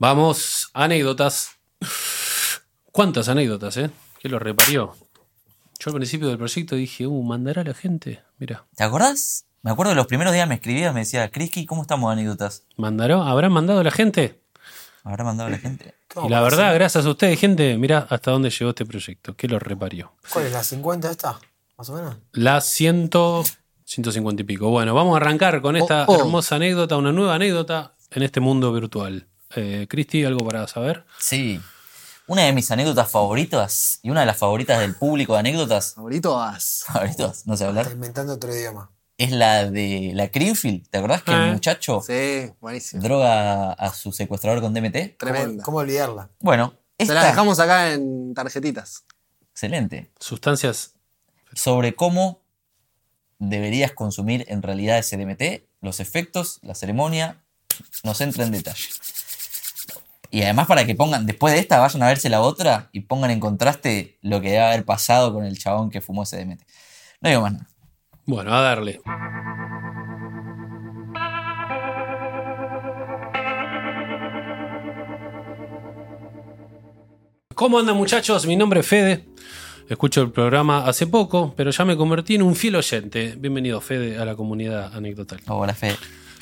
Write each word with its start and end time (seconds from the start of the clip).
Vamos, 0.00 0.70
anécdotas. 0.72 1.50
¿Cuántas 2.90 3.28
anécdotas, 3.28 3.76
eh? 3.76 3.90
¿Qué 4.18 4.30
lo 4.30 4.38
reparió? 4.38 4.96
Yo 5.78 5.90
al 5.90 5.94
principio 5.94 6.28
del 6.28 6.38
proyecto 6.38 6.74
dije, 6.74 7.06
uh, 7.06 7.22
mandará 7.22 7.60
a 7.60 7.64
la 7.66 7.74
gente. 7.74 8.22
Mira, 8.38 8.64
¿Te 8.74 8.82
acordás? 8.82 9.44
Me 9.60 9.70
acuerdo 9.70 9.90
de 9.90 9.96
los 9.96 10.06
primeros 10.06 10.32
días 10.32 10.48
me 10.48 10.54
escribía, 10.54 10.94
me 10.94 11.00
decía, 11.00 11.30
Crisky, 11.30 11.66
¿cómo 11.66 11.82
estamos 11.82 12.10
anécdotas? 12.10 12.64
¿mandará? 12.78 13.28
¿Habrán 13.28 13.52
mandado 13.52 13.80
a 13.80 13.84
la 13.84 13.90
gente? 13.90 14.40
¿Habrá 15.04 15.22
mandado 15.22 15.48
a 15.48 15.50
la 15.50 15.58
gente? 15.58 15.94
Y 16.24 16.30
la 16.30 16.40
verdad, 16.40 16.72
gracias 16.74 17.04
a 17.04 17.10
ustedes, 17.10 17.38
gente, 17.38 17.76
mira 17.76 18.06
hasta 18.08 18.30
dónde 18.30 18.48
llegó 18.48 18.70
este 18.70 18.86
proyecto. 18.86 19.36
¿Qué 19.36 19.48
lo 19.48 19.58
reparió? 19.58 20.14
¿Cuál 20.32 20.46
es 20.46 20.52
la 20.52 20.64
50 20.64 21.10
esta? 21.10 21.38
Más 21.76 21.90
o 21.90 21.92
menos. 21.92 22.16
La 22.32 22.62
ciento, 22.62 23.44
150 23.84 24.40
y 24.40 24.44
pico. 24.46 24.70
Bueno, 24.70 24.94
vamos 24.94 25.12
a 25.12 25.18
arrancar 25.18 25.60
con 25.60 25.76
esta 25.76 26.06
Oh, 26.08 26.14
oh. 26.14 26.20
hermosa 26.20 26.56
anécdota, 26.56 26.96
una 26.96 27.12
nueva 27.12 27.34
anécdota 27.34 27.96
en 28.12 28.22
este 28.22 28.40
mundo 28.40 28.72
virtual. 28.72 29.26
Eh, 29.56 29.86
Cristi, 29.88 30.24
¿algo 30.24 30.46
para 30.46 30.66
saber? 30.68 31.04
Sí. 31.18 31.60
Una 32.26 32.42
de 32.42 32.52
mis 32.52 32.70
anécdotas 32.70 33.10
favoritas 33.10 33.98
y 34.02 34.10
una 34.10 34.20
de 34.20 34.26
las 34.26 34.36
favoritas 34.38 34.78
del 34.78 34.94
público 34.94 35.32
de 35.32 35.40
anécdotas, 35.40 35.94
Favoritos. 35.94 36.84
favoritas, 36.86 37.46
no 37.46 37.56
sé 37.56 37.64
Está 37.64 37.68
hablar, 37.80 37.92
inventando 37.92 38.34
otro 38.34 38.54
idioma. 38.54 38.90
es 39.18 39.32
la 39.32 39.68
de 39.68 40.12
la 40.14 40.28
Greenfield. 40.28 40.88
¿Te 40.88 40.98
acordás 40.98 41.22
que 41.24 41.32
el 41.32 41.52
muchacho 41.54 42.00
Sí, 42.06 42.52
buenísimo. 42.60 43.02
droga 43.02 43.72
a 43.72 43.92
su 43.92 44.12
secuestrador 44.12 44.60
con 44.60 44.72
DMT? 44.74 45.16
¿Cómo, 45.18 45.32
Tremenda. 45.32 45.64
cómo 45.64 45.78
olvidarla? 45.78 46.30
Bueno, 46.38 46.74
Se 47.00 47.12
la 47.12 47.24
dejamos 47.26 47.58
acá 47.58 47.92
en 47.92 48.32
tarjetitas. 48.34 49.04
excelente. 49.50 50.12
Sustancias. 50.20 50.92
Sobre 51.52 51.96
cómo 51.96 52.42
deberías 53.40 53.90
consumir 53.92 54.44
en 54.48 54.62
realidad 54.62 54.98
ese 54.98 55.16
DMT, 55.16 55.66
los 55.80 55.98
efectos, 55.98 56.60
la 56.62 56.76
ceremonia, 56.76 57.42
nos 58.04 58.20
entra 58.20 58.44
en 58.44 58.52
detalle. 58.52 58.84
Y 60.32 60.42
además 60.42 60.68
para 60.68 60.86
que 60.86 60.94
pongan, 60.94 61.26
después 61.26 61.54
de 61.54 61.60
esta, 61.60 61.80
vayan 61.80 62.02
a 62.04 62.06
verse 62.06 62.28
la 62.28 62.40
otra 62.40 62.88
y 62.92 63.00
pongan 63.00 63.32
en 63.32 63.40
contraste 63.40 64.18
lo 64.22 64.40
que 64.40 64.50
debe 64.50 64.62
haber 64.62 64.84
pasado 64.84 65.32
con 65.32 65.44
el 65.44 65.58
chabón 65.58 65.90
que 65.90 66.00
fumó 66.00 66.22
ese 66.22 66.44
DMT. 66.44 66.62
No 67.20 67.30
digo 67.30 67.42
más 67.42 67.52
nada. 67.54 67.68
Bueno, 68.26 68.54
a 68.54 68.60
darle. 68.60 69.00
¿Cómo 77.56 77.80
andan 77.80 77.96
muchachos? 77.96 78.46
Mi 78.46 78.54
nombre 78.54 78.80
es 78.80 78.86
Fede. 78.86 79.26
Escucho 79.88 80.22
el 80.22 80.30
programa 80.30 80.86
hace 80.86 81.08
poco, 81.08 81.52
pero 81.56 81.72
ya 81.72 81.84
me 81.84 81.96
convertí 81.96 82.36
en 82.36 82.42
un 82.42 82.54
fiel 82.54 82.76
oyente. 82.76 83.34
Bienvenido 83.36 83.80
Fede 83.80 84.16
a 84.16 84.24
la 84.24 84.36
comunidad 84.36 84.94
anecdotal. 84.94 85.40
Hola, 85.48 85.74
Fede. 85.74 85.96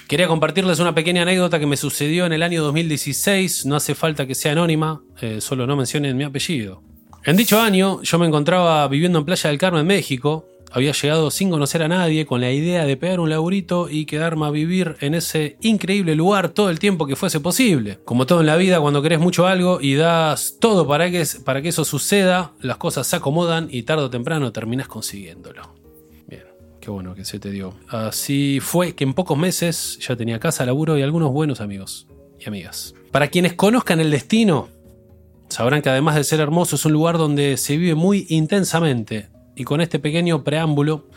Quería 0.09 0.27
compartirles 0.27 0.79
una 0.79 0.95
pequeña 0.95 1.21
anécdota 1.21 1.61
que 1.61 1.67
me 1.67 1.77
sucedió 1.77 2.25
en 2.25 2.33
el 2.33 2.43
año 2.43 2.63
2016. 2.63 3.67
No 3.67 3.77
hace 3.77 3.95
falta 3.95 4.27
que 4.27 4.35
sea 4.35 4.53
anónima, 4.53 5.03
eh, 5.21 5.43
solo 5.43 5.67
no 5.67 5.77
mencionen 5.77 6.17
mi 6.17 6.25
apellido. 6.25 6.83
En 7.27 7.37
dicho 7.37 7.61
año, 7.61 8.01
yo 8.03 8.19
me 8.19 8.25
encontraba 8.25 8.89
viviendo 8.89 9.19
en 9.19 9.27
Playa 9.27 9.51
del 9.51 9.59
Carmen, 9.59 9.87
México. 9.87 10.49
Había 10.73 10.93
llegado 10.93 11.31
sin 11.31 11.51
conocer 11.51 11.83
a 11.83 11.89
nadie, 11.89 12.25
con 12.25 12.41
la 12.41 12.51
idea 12.51 12.87
de 12.87 12.97
pegar 12.97 13.21
un 13.21 13.29
laburito 13.29 13.91
y 13.91 14.07
quedarme 14.07 14.47
a 14.47 14.51
vivir 14.51 14.97
en 15.01 15.13
ese 15.15 15.59
increíble 15.61 16.15
lugar 16.15 16.49
todo 16.49 16.71
el 16.71 16.79
tiempo 16.79 17.07
que 17.07 17.15
fuese 17.15 17.41
posible. 17.41 17.99
Como 18.07 18.25
todo 18.25 18.41
en 18.41 18.47
la 18.47 18.57
vida, 18.57 18.81
cuando 18.81 19.03
querés 19.03 19.21
mucho 19.21 19.47
algo 19.47 19.79
y 19.79 19.95
das 19.95 20.57
todo 20.59 20.89
para 20.89 21.11
que, 21.11 21.23
para 21.45 21.61
que 21.61 21.69
eso 21.69 21.85
suceda, 21.85 22.53
las 22.63 22.79
cosas 22.79 23.07
se 23.07 23.17
acomodan 23.17 23.69
y 23.71 23.83
tarde 23.83 24.05
o 24.05 24.11
temprano 24.11 24.53
terminás 24.53 24.89
consiguiéndolo. 24.89 25.78
Qué 26.89 26.93
bueno 26.93 27.15
que 27.15 27.27
se 27.27 27.39
te 27.39 27.51
dio. 27.51 27.75
Así 27.89 28.61
fue 28.63 28.95
que 28.95 29.05
en 29.05 29.13
pocos 29.13 29.37
meses 29.37 29.99
ya 30.01 30.17
tenía 30.17 30.41
casa, 30.41 30.65
laburo 30.65 30.97
y 30.97 31.03
algunos 31.03 31.31
buenos 31.31 31.61
amigos 31.61 32.07
y 32.41 32.49
amigas. 32.49 32.95
Para 33.13 33.29
quienes 33.29 33.53
conozcan 33.53 34.01
el 34.01 34.11
destino, 34.11 34.71
sabrán 35.51 35.83
que 35.83 35.91
además 35.91 36.15
de 36.15 36.25
ser 36.25 36.41
hermoso 36.41 36.77
es 36.77 36.87
un 36.87 36.95
lugar 36.95 37.19
donde 37.19 37.59
se 37.59 37.77
vive 37.77 37.95
muy 37.95 38.25
intensamente. 38.31 39.29
Y 39.55 39.65
con 39.65 39.83
este 39.83 39.99
pequeño 39.99 40.43
preámbulo 40.45 41.11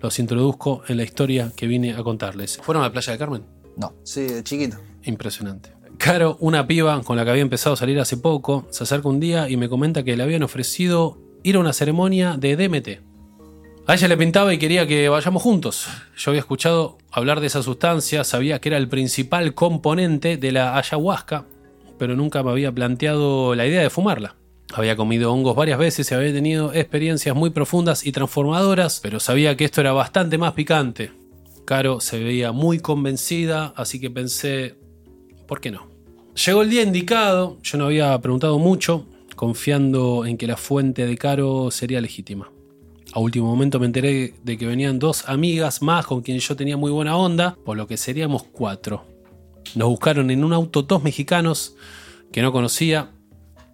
los 0.00 0.20
introduzco 0.20 0.82
en 0.86 0.98
la 0.98 1.02
historia 1.02 1.50
que 1.56 1.66
vine 1.66 1.94
a 1.94 2.04
contarles. 2.04 2.60
¿Fueron 2.62 2.84
a 2.84 2.86
la 2.86 2.92
playa 2.92 3.12
de 3.12 3.18
Carmen? 3.18 3.42
No. 3.76 3.94
Sí, 4.04 4.20
de 4.20 4.44
chiquito. 4.44 4.76
Impresionante. 5.02 5.72
Caro, 5.96 6.36
una 6.38 6.68
piba 6.68 7.02
con 7.02 7.16
la 7.16 7.24
que 7.24 7.30
había 7.32 7.42
empezado 7.42 7.74
a 7.74 7.76
salir 7.76 7.98
hace 7.98 8.18
poco, 8.18 8.68
se 8.70 8.84
acerca 8.84 9.08
un 9.08 9.18
día 9.18 9.48
y 9.48 9.56
me 9.56 9.68
comenta 9.68 10.04
que 10.04 10.16
le 10.16 10.22
habían 10.22 10.44
ofrecido 10.44 11.18
ir 11.42 11.56
a 11.56 11.58
una 11.58 11.72
ceremonia 11.72 12.36
de 12.38 12.54
DMT. 12.54 13.07
A 13.88 13.94
ella 13.94 14.08
le 14.08 14.18
pintaba 14.18 14.52
y 14.52 14.58
quería 14.58 14.86
que 14.86 15.08
vayamos 15.08 15.42
juntos. 15.42 15.88
Yo 16.14 16.30
había 16.30 16.40
escuchado 16.40 16.98
hablar 17.10 17.40
de 17.40 17.46
esa 17.46 17.62
sustancia, 17.62 18.22
sabía 18.22 18.60
que 18.60 18.68
era 18.68 18.76
el 18.76 18.86
principal 18.86 19.54
componente 19.54 20.36
de 20.36 20.52
la 20.52 20.76
ayahuasca, 20.76 21.46
pero 21.98 22.14
nunca 22.14 22.42
me 22.42 22.50
había 22.50 22.70
planteado 22.70 23.54
la 23.54 23.66
idea 23.66 23.80
de 23.80 23.88
fumarla. 23.88 24.36
Había 24.74 24.94
comido 24.94 25.32
hongos 25.32 25.56
varias 25.56 25.78
veces 25.78 26.10
y 26.10 26.14
había 26.14 26.34
tenido 26.34 26.74
experiencias 26.74 27.34
muy 27.34 27.48
profundas 27.48 28.04
y 28.04 28.12
transformadoras, 28.12 29.00
pero 29.02 29.20
sabía 29.20 29.56
que 29.56 29.64
esto 29.64 29.80
era 29.80 29.92
bastante 29.92 30.36
más 30.36 30.52
picante. 30.52 31.10
Caro 31.64 32.00
se 32.00 32.22
veía 32.22 32.52
muy 32.52 32.80
convencida, 32.80 33.72
así 33.74 33.98
que 33.98 34.10
pensé, 34.10 34.74
¿por 35.46 35.62
qué 35.62 35.70
no? 35.70 35.88
Llegó 36.44 36.60
el 36.60 36.68
día 36.68 36.82
indicado, 36.82 37.56
yo 37.62 37.78
no 37.78 37.86
había 37.86 38.20
preguntado 38.20 38.58
mucho, 38.58 39.06
confiando 39.34 40.26
en 40.26 40.36
que 40.36 40.46
la 40.46 40.58
fuente 40.58 41.06
de 41.06 41.16
Caro 41.16 41.70
sería 41.70 42.02
legítima. 42.02 42.50
A 43.12 43.20
último 43.20 43.46
momento 43.46 43.80
me 43.80 43.86
enteré 43.86 44.34
de 44.42 44.58
que 44.58 44.66
venían 44.66 44.98
dos 44.98 45.28
amigas 45.28 45.80
más 45.80 46.06
con 46.06 46.20
quien 46.20 46.38
yo 46.38 46.56
tenía 46.56 46.76
muy 46.76 46.90
buena 46.90 47.16
onda, 47.16 47.56
por 47.64 47.76
lo 47.76 47.86
que 47.86 47.96
seríamos 47.96 48.42
cuatro. 48.42 49.06
Nos 49.74 49.88
buscaron 49.88 50.30
en 50.30 50.44
un 50.44 50.52
auto 50.52 50.82
dos 50.82 51.02
mexicanos 51.02 51.74
que 52.32 52.42
no 52.42 52.52
conocía 52.52 53.12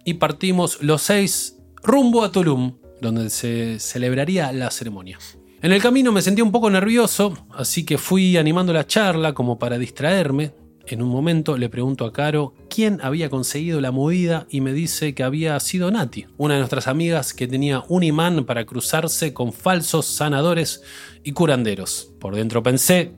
y 0.05 0.15
partimos 0.15 0.81
los 0.81 1.01
seis 1.01 1.57
rumbo 1.83 2.23
a 2.23 2.31
Tulum, 2.31 2.77
donde 3.01 3.29
se 3.29 3.79
celebraría 3.79 4.51
la 4.53 4.71
ceremonia. 4.71 5.19
En 5.61 5.71
el 5.71 5.81
camino 5.81 6.11
me 6.11 6.21
sentí 6.21 6.41
un 6.41 6.51
poco 6.51 6.69
nervioso, 6.69 7.33
así 7.51 7.85
que 7.85 7.97
fui 7.97 8.37
animando 8.37 8.71
la 8.71 8.87
charla 8.87 9.33
como 9.33 9.59
para 9.59 9.77
distraerme. 9.77 10.53
En 10.87 11.01
un 11.01 11.09
momento 11.09 11.57
le 11.57 11.69
pregunto 11.69 12.05
a 12.05 12.13
Caro 12.13 12.53
quién 12.75 12.99
había 13.01 13.29
conseguido 13.29 13.79
la 13.79 13.91
movida 13.91 14.47
y 14.49 14.59
me 14.59 14.73
dice 14.73 15.15
que 15.15 15.23
había 15.23 15.57
sido 15.61 15.89
Nati, 15.91 16.25
una 16.35 16.55
de 16.55 16.59
nuestras 16.59 16.89
amigas 16.89 17.33
que 17.33 17.47
tenía 17.47 17.85
un 17.87 18.03
imán 18.03 18.43
para 18.43 18.65
cruzarse 18.65 19.33
con 19.33 19.53
falsos 19.53 20.05
sanadores 20.05 20.83
y 21.23 21.31
curanderos. 21.31 22.11
Por 22.19 22.35
dentro 22.35 22.61
pensé, 22.61 23.13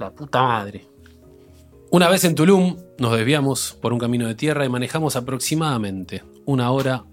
la 0.00 0.10
puta 0.10 0.42
madre. 0.42 0.86
Una 1.90 2.08
vez 2.08 2.24
en 2.24 2.34
Tulum 2.34 2.78
nos 2.98 3.14
desviamos 3.14 3.76
por 3.82 3.92
un 3.92 3.98
camino 3.98 4.26
de 4.26 4.34
tierra 4.34 4.64
y 4.64 4.70
manejamos 4.70 5.14
aproximadamente 5.14 6.24
una 6.46 6.70
hora 6.70 7.04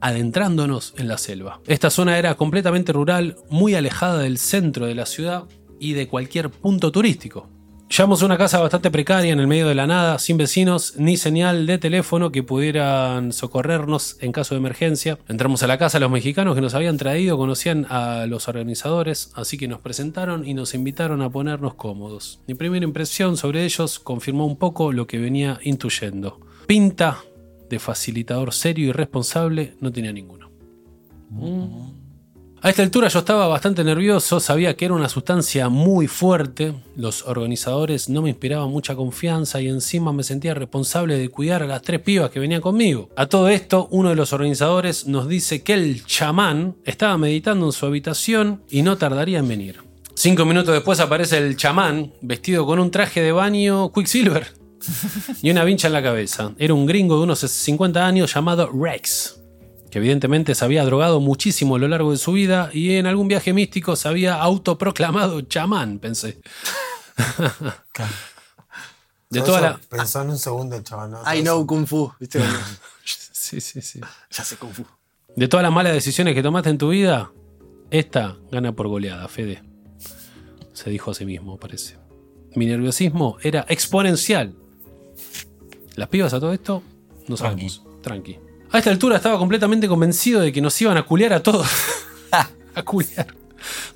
adentrándonos 0.00 0.94
en 0.96 1.08
la 1.08 1.18
selva. 1.18 1.60
Esta 1.66 1.90
zona 1.90 2.18
era 2.18 2.36
completamente 2.36 2.92
rural, 2.92 3.34
muy 3.48 3.74
alejada 3.74 4.18
del 4.18 4.38
centro 4.38 4.86
de 4.86 4.94
la 4.94 5.06
ciudad 5.06 5.46
y 5.80 5.94
de 5.94 6.06
cualquier 6.06 6.50
punto 6.50 6.92
turístico. 6.92 7.48
Llegamos 7.90 8.22
a 8.22 8.26
una 8.26 8.38
casa 8.38 8.60
bastante 8.60 8.88
precaria 8.92 9.32
en 9.32 9.40
el 9.40 9.48
medio 9.48 9.66
de 9.66 9.74
la 9.74 9.88
nada, 9.88 10.20
sin 10.20 10.36
vecinos 10.36 10.94
ni 10.96 11.16
señal 11.16 11.66
de 11.66 11.76
teléfono 11.76 12.30
que 12.30 12.44
pudieran 12.44 13.32
socorrernos 13.32 14.16
en 14.20 14.30
caso 14.30 14.54
de 14.54 14.60
emergencia. 14.60 15.18
Entramos 15.28 15.64
a 15.64 15.66
la 15.66 15.76
casa, 15.76 15.98
los 15.98 16.08
mexicanos 16.08 16.54
que 16.54 16.60
nos 16.60 16.74
habían 16.74 16.98
traído 16.98 17.36
conocían 17.36 17.88
a 17.90 18.26
los 18.26 18.46
organizadores, 18.46 19.32
así 19.34 19.58
que 19.58 19.66
nos 19.66 19.80
presentaron 19.80 20.46
y 20.46 20.54
nos 20.54 20.72
invitaron 20.72 21.20
a 21.20 21.30
ponernos 21.30 21.74
cómodos. 21.74 22.40
Mi 22.46 22.54
primera 22.54 22.84
impresión 22.84 23.36
sobre 23.36 23.64
ellos 23.64 23.98
confirmó 23.98 24.46
un 24.46 24.56
poco 24.56 24.92
lo 24.92 25.08
que 25.08 25.18
venía 25.18 25.58
intuyendo. 25.64 26.38
Pinta 26.68 27.18
de 27.68 27.80
facilitador 27.80 28.54
serio 28.54 28.86
y 28.86 28.92
responsable 28.92 29.74
no 29.80 29.90
tenía 29.90 30.12
ninguno. 30.12 30.48
A 32.62 32.68
esta 32.68 32.82
altura 32.82 33.08
yo 33.08 33.20
estaba 33.20 33.48
bastante 33.48 33.82
nervioso, 33.84 34.38
sabía 34.38 34.76
que 34.76 34.84
era 34.84 34.92
una 34.92 35.08
sustancia 35.08 35.70
muy 35.70 36.06
fuerte, 36.06 36.74
los 36.94 37.26
organizadores 37.26 38.10
no 38.10 38.20
me 38.20 38.28
inspiraban 38.28 38.68
mucha 38.68 38.94
confianza 38.94 39.62
y 39.62 39.68
encima 39.68 40.12
me 40.12 40.24
sentía 40.24 40.52
responsable 40.52 41.16
de 41.16 41.30
cuidar 41.30 41.62
a 41.62 41.66
las 41.66 41.80
tres 41.80 42.00
pibas 42.00 42.28
que 42.28 42.38
venían 42.38 42.60
conmigo. 42.60 43.08
A 43.16 43.24
todo 43.24 43.48
esto, 43.48 43.88
uno 43.90 44.10
de 44.10 44.14
los 44.14 44.34
organizadores 44.34 45.06
nos 45.06 45.26
dice 45.26 45.62
que 45.62 45.72
el 45.72 46.04
chamán 46.04 46.76
estaba 46.84 47.16
meditando 47.16 47.64
en 47.64 47.72
su 47.72 47.86
habitación 47.86 48.62
y 48.68 48.82
no 48.82 48.98
tardaría 48.98 49.38
en 49.38 49.48
venir. 49.48 49.80
Cinco 50.14 50.44
minutos 50.44 50.74
después 50.74 51.00
aparece 51.00 51.38
el 51.38 51.56
chamán, 51.56 52.12
vestido 52.20 52.66
con 52.66 52.78
un 52.78 52.90
traje 52.90 53.22
de 53.22 53.32
baño 53.32 53.90
Quicksilver 53.90 54.48
y 55.42 55.50
una 55.50 55.64
vincha 55.64 55.86
en 55.86 55.94
la 55.94 56.02
cabeza. 56.02 56.52
Era 56.58 56.74
un 56.74 56.84
gringo 56.84 57.16
de 57.16 57.22
unos 57.22 57.38
50 57.38 58.06
años 58.06 58.34
llamado 58.34 58.70
Rex, 58.70 59.39
que 59.90 59.98
evidentemente 59.98 60.54
se 60.54 60.64
había 60.64 60.84
drogado 60.84 61.20
muchísimo 61.20 61.76
a 61.76 61.78
lo 61.78 61.88
largo 61.88 62.12
de 62.12 62.18
su 62.18 62.32
vida 62.32 62.70
y 62.72 62.96
en 62.96 63.06
algún 63.06 63.28
viaje 63.28 63.52
místico 63.52 63.96
se 63.96 64.08
había 64.08 64.34
autoproclamado 64.34 65.40
chamán, 65.42 65.98
pensé. 65.98 66.40
De 69.30 69.42
toda 69.42 69.60
la... 69.60 69.80
Pensó 69.88 70.22
en 70.22 70.30
un 70.30 70.38
segundo 70.38 70.80
chaval. 70.82 71.12
¿no? 71.12 71.22
I 71.32 71.42
know. 71.42 71.64
Kung 71.64 71.86
Fu. 71.86 72.12
¿Viste? 72.18 72.40
Sí, 73.32 73.60
sí, 73.60 73.82
sí. 73.82 74.00
ya 74.30 74.44
sé 74.44 74.56
Kung 74.56 74.72
Fu. 74.72 74.84
De 75.34 75.48
todas 75.48 75.64
las 75.64 75.72
malas 75.72 75.92
decisiones 75.92 76.36
que 76.36 76.42
tomaste 76.42 76.70
en 76.70 76.78
tu 76.78 76.90
vida, 76.90 77.32
esta 77.90 78.36
gana 78.52 78.72
por 78.72 78.86
goleada, 78.86 79.26
Fede. 79.26 79.64
Se 80.72 80.88
dijo 80.88 81.10
a 81.10 81.14
sí 81.14 81.24
mismo, 81.24 81.56
parece. 81.56 81.96
Mi 82.54 82.66
nerviosismo 82.66 83.38
era 83.42 83.66
exponencial. 83.68 84.54
Las 85.96 86.08
pibas 86.08 86.32
a 86.32 86.38
todo 86.38 86.52
esto, 86.52 86.84
no 87.26 87.36
sabemos. 87.36 87.82
Tranqui. 88.02 88.38
A 88.72 88.78
esta 88.78 88.90
altura 88.90 89.16
estaba 89.16 89.38
completamente 89.38 89.88
convencido 89.88 90.40
de 90.40 90.52
que 90.52 90.60
nos 90.60 90.80
iban 90.80 90.96
a 90.96 91.02
culear 91.02 91.32
a 91.32 91.42
todos. 91.42 91.66
a 92.74 92.82
culear. 92.84 93.34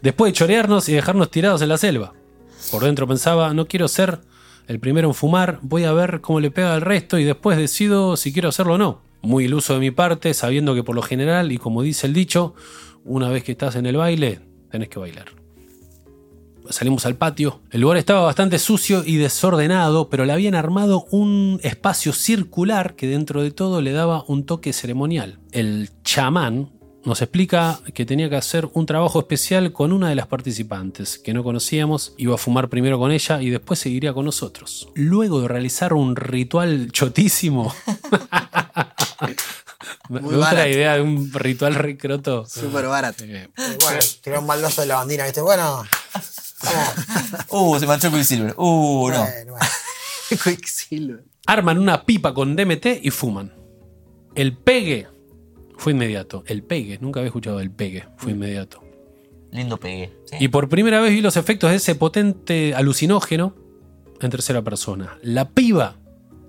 Después 0.03 0.32
de 0.32 0.37
chorearnos 0.37 0.88
y 0.88 0.93
dejarnos 0.93 1.31
tirados 1.31 1.62
en 1.62 1.69
la 1.69 1.79
selva. 1.79 2.12
Por 2.71 2.82
dentro 2.82 3.06
pensaba, 3.06 3.55
no 3.55 3.67
quiero 3.67 3.87
ser 3.87 4.21
el 4.67 4.81
primero 4.81 5.09
en 5.09 5.15
fumar, 5.15 5.59
voy 5.62 5.85
a 5.85 5.93
ver 5.93 6.21
cómo 6.21 6.41
le 6.41 6.50
pega 6.50 6.75
al 6.75 6.81
resto 6.81 7.19
y 7.19 7.25
después 7.25 7.56
decido 7.56 8.17
si 8.17 8.32
quiero 8.32 8.49
hacerlo 8.49 8.75
o 8.75 8.79
no. 8.79 9.03
Muy 9.23 9.44
iluso 9.44 9.75
de 9.75 9.81
mi 9.81 9.91
parte, 9.91 10.35
sabiendo 10.35 10.75
que 10.75 10.82
por 10.82 10.94
lo 10.94 11.03
general, 11.03 11.53
y 11.53 11.59
como 11.59 11.82
dice 11.82 12.06
el 12.06 12.12
dicho, 12.12 12.55
una 13.05 13.29
vez 13.29 13.44
que 13.44 13.53
estás 13.53 13.76
en 13.76 13.87
el 13.87 13.97
baile, 13.97 14.41
tenés 14.71 14.88
que 14.88 14.99
bailar. 14.99 15.44
Salimos 16.70 17.06
al 17.06 17.16
patio. 17.16 17.61
El 17.70 17.82
lugar 17.82 17.99
estaba 17.99 18.22
bastante 18.22 18.58
sucio 18.58 19.02
y 19.05 19.16
desordenado, 19.16 20.08
pero 20.08 20.25
le 20.25 20.32
habían 20.32 20.55
armado 20.55 21.06
un 21.11 21.61
espacio 21.62 22.12
circular 22.12 22.96
que 22.96 23.06
dentro 23.06 23.43
de 23.43 23.50
todo 23.50 23.81
le 23.81 23.93
daba 23.93 24.25
un 24.28 24.46
toque 24.46 24.72
ceremonial. 24.72 25.38
El 25.52 25.90
chamán 26.02 26.70
nos 27.05 27.20
explica 27.20 27.81
que 27.93 28.06
tenía 28.06 28.31
que 28.31 28.37
hacer 28.37 28.69
un 28.72 28.87
trabajo 28.87 29.20
especial 29.20 29.72
con 29.72 29.93
una 29.93 30.08
de 30.08 30.14
las 30.14 30.26
participantes, 30.26 31.19
que 31.19 31.34
no 31.34 31.44
conocíamos, 31.44 32.14
iba 32.16 32.34
a 32.34 32.38
fumar 32.38 32.70
primero 32.70 32.99
con 32.99 33.12
ella 33.12 33.43
y 33.43 33.50
después 33.50 33.78
seguiría 33.78 34.14
con 34.14 34.25
nosotros. 34.25 34.88
Luego 34.94 35.43
de 35.43 35.49
realizar 35.49 35.93
un 35.93 36.16
ritual 36.16 36.90
chotísimo. 36.93 37.75
Me 40.08 40.20
Muy 40.20 40.34
gusta 40.34 40.52
la 40.52 40.69
idea 40.69 40.94
de 40.94 41.02
un 41.02 41.32
ritual 41.32 41.75
recroto. 41.75 42.46
Súper 42.46 42.87
barato. 42.87 43.25
Eh, 43.25 43.49
bueno, 43.81 43.99
tiró 44.22 44.40
un 44.40 44.46
baldazo 44.46 44.82
de 44.82 44.88
la 44.88 44.96
bandina, 44.96 45.25
¿viste? 45.25 45.40
Bueno. 45.40 45.82
Vamos. 46.64 47.46
Uh, 47.50 47.78
se 47.78 47.87
manchó 47.87 48.11
Quicksilver. 48.11 48.55
Uh, 48.56 49.11
no. 49.11 49.19
Bueno, 49.20 49.52
bueno. 49.52 49.56
Quicksilver. 50.44 51.25
arman 51.46 51.78
una 51.78 52.05
pipa 52.05 52.34
con 52.34 52.56
DMT 52.56 52.87
y 53.02 53.11
fuman. 53.11 53.52
El 54.34 54.56
pegue 54.56 55.06
fue 55.76 55.93
inmediato. 55.93 56.44
El 56.46 56.62
pegue, 56.62 56.99
nunca 57.00 57.20
había 57.20 57.28
escuchado 57.28 57.61
el 57.61 57.70
pegue, 57.70 58.05
fue 58.16 58.32
inmediato. 58.32 58.82
Lindo 59.52 59.78
pegué. 59.78 60.12
¿sí? 60.25 60.37
Y 60.40 60.49
por 60.49 60.69
primera 60.69 61.00
vez 61.00 61.12
vi 61.12 61.20
los 61.20 61.37
efectos 61.37 61.70
de 61.70 61.76
ese 61.76 61.94
potente 61.94 62.75
alucinógeno 62.75 63.55
en 64.20 64.31
tercera 64.31 64.62
persona. 64.62 65.19
La 65.22 65.50
piba 65.50 65.99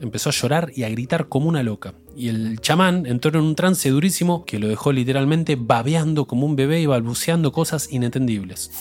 empezó 0.01 0.29
a 0.29 0.33
llorar 0.33 0.71
y 0.75 0.83
a 0.83 0.89
gritar 0.89 1.27
como 1.27 1.50
una 1.50 1.63
loca. 1.63 1.94
Y 2.15 2.29
el 2.29 2.59
chamán 2.62 3.06
entró 3.06 3.38
en 3.38 3.45
un 3.45 3.56
trance 3.56 3.89
durísimo 3.89 4.45
que 4.45 4.59
lo 4.59 4.67
dejó 4.67 4.91
literalmente 4.91 5.57
babeando 5.59 6.25
como 6.25 6.45
un 6.45 6.56
bebé 6.56 6.81
y 6.81 6.85
balbuceando 6.85 7.51
cosas 7.51 7.91
inentendibles. 7.91 8.71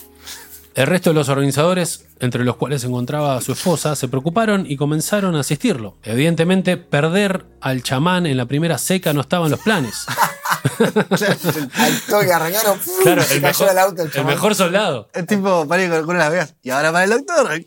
El 0.74 0.88
resto 0.88 1.10
de 1.10 1.14
los 1.14 1.28
organizadores, 1.28 2.06
entre 2.18 2.44
los 2.44 2.56
cuales 2.56 2.80
se 2.80 2.88
encontraba 2.88 3.40
su 3.40 3.52
esposa, 3.52 3.94
se 3.94 4.08
preocuparon 4.08 4.66
y 4.68 4.76
comenzaron 4.76 5.36
a 5.36 5.40
asistirlo. 5.40 5.96
Evidentemente, 6.02 6.76
perder 6.76 7.46
al 7.60 7.84
chamán 7.84 8.26
en 8.26 8.36
la 8.36 8.46
primera 8.46 8.76
seca 8.78 9.12
no 9.12 9.20
estaba 9.20 9.46
en 9.46 9.52
los 9.52 9.60
planes. 9.60 10.04
Al 11.74 12.00
toque 12.08 12.32
arrancaron. 12.32 12.78
¡pum! 12.78 12.94
Claro, 13.02 13.22
se 13.22 13.36
el 13.36 13.42
cayó 13.42 13.52
mejor, 13.52 13.68
del 13.68 13.78
auto 13.78 14.02
el 14.02 14.10
el 14.14 14.24
mejor 14.24 14.54
soldado. 14.54 15.08
Es 15.12 15.26
tipo, 15.26 15.68
para 15.68 15.84
ir 15.84 16.04
con, 16.04 16.18
las 16.18 16.30
vegas. 16.30 16.54
Y 16.62 16.70
ahora 16.70 16.90
para 16.90 17.04
el 17.04 17.10
doctor. 17.10 17.60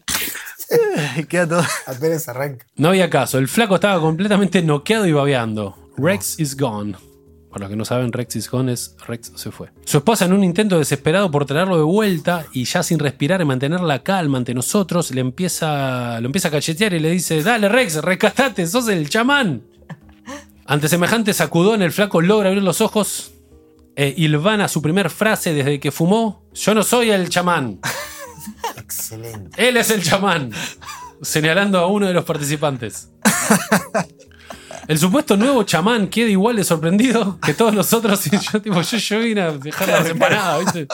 Y 1.15 1.24
Queda 1.25 1.48
todo. 1.48 1.63
Apenas 1.86 2.27
arranca. 2.27 2.65
No 2.75 2.89
había 2.89 3.10
caso, 3.10 3.38
el 3.38 3.48
flaco 3.48 3.75
estaba 3.75 4.01
completamente 4.01 4.62
noqueado 4.62 5.06
y 5.06 5.13
babeando. 5.13 5.77
Rex 5.98 6.39
is 6.39 6.57
gone. 6.57 6.95
Para 7.49 7.61
los 7.61 7.69
que 7.69 7.75
no 7.77 7.85
saben, 7.85 8.11
Rex 8.11 8.35
is 8.35 8.49
gone 8.49 8.73
es 8.73 8.95
Rex 9.07 9.31
se 9.35 9.51
fue. 9.51 9.69
Su 9.85 9.97
esposa, 9.97 10.25
en 10.25 10.33
un 10.33 10.44
intento 10.44 10.77
desesperado 10.77 11.31
por 11.31 11.45
traerlo 11.45 11.77
de 11.77 11.83
vuelta 11.83 12.45
y 12.51 12.65
ya 12.65 12.83
sin 12.83 12.99
respirar 12.99 13.41
y 13.41 13.45
mantener 13.45 13.79
la 13.79 14.03
calma 14.03 14.38
ante 14.38 14.53
nosotros, 14.53 15.11
le 15.11 15.21
empieza, 15.21 16.19
lo 16.19 16.25
empieza 16.25 16.49
a 16.49 16.51
cachetear 16.51 16.94
y 16.94 16.99
le 16.99 17.09
dice: 17.09 17.41
Dale, 17.41 17.69
Rex, 17.69 18.01
rescatate, 18.01 18.67
sos 18.67 18.88
el 18.89 19.09
chamán. 19.09 19.63
Ante 20.65 20.89
semejante 20.89 21.33
sacudón, 21.33 21.81
el 21.81 21.94
flaco 21.94 22.21
logra 22.21 22.49
abrir 22.49 22.63
los 22.63 22.81
ojos 22.81 23.31
e 23.95 24.13
hilvana 24.17 24.67
su 24.67 24.81
primer 24.81 25.09
frase 25.09 25.53
desde 25.53 25.79
que 25.79 25.91
fumó: 25.91 26.43
Yo 26.53 26.73
no 26.75 26.83
soy 26.83 27.11
el 27.11 27.29
chamán. 27.29 27.79
Excelente. 28.77 29.67
Él 29.67 29.77
es 29.77 29.89
el 29.89 30.03
chamán. 30.03 30.51
Señalando 31.21 31.79
a 31.79 31.88
uno 31.88 32.07
de 32.07 32.13
los 32.13 32.25
participantes. 32.25 33.09
El 34.88 34.98
supuesto 35.00 35.36
nuevo 35.36 35.63
chamán 35.63 36.07
queda 36.07 36.30
igual 36.30 36.56
de 36.56 36.63
sorprendido 36.63 37.39
que 37.42 37.54
todos 37.54 37.74
nosotros. 37.74 38.25
Y 38.28 38.31
yo, 38.38 38.62
tipo, 38.62 38.81
yo, 38.81 38.98
yo 38.98 39.19
vine 39.19 39.42
a 39.42 39.51
dejar 39.51 39.89
las 39.89 40.07
empanadas, 40.10 40.60
¿viste? 40.66 40.88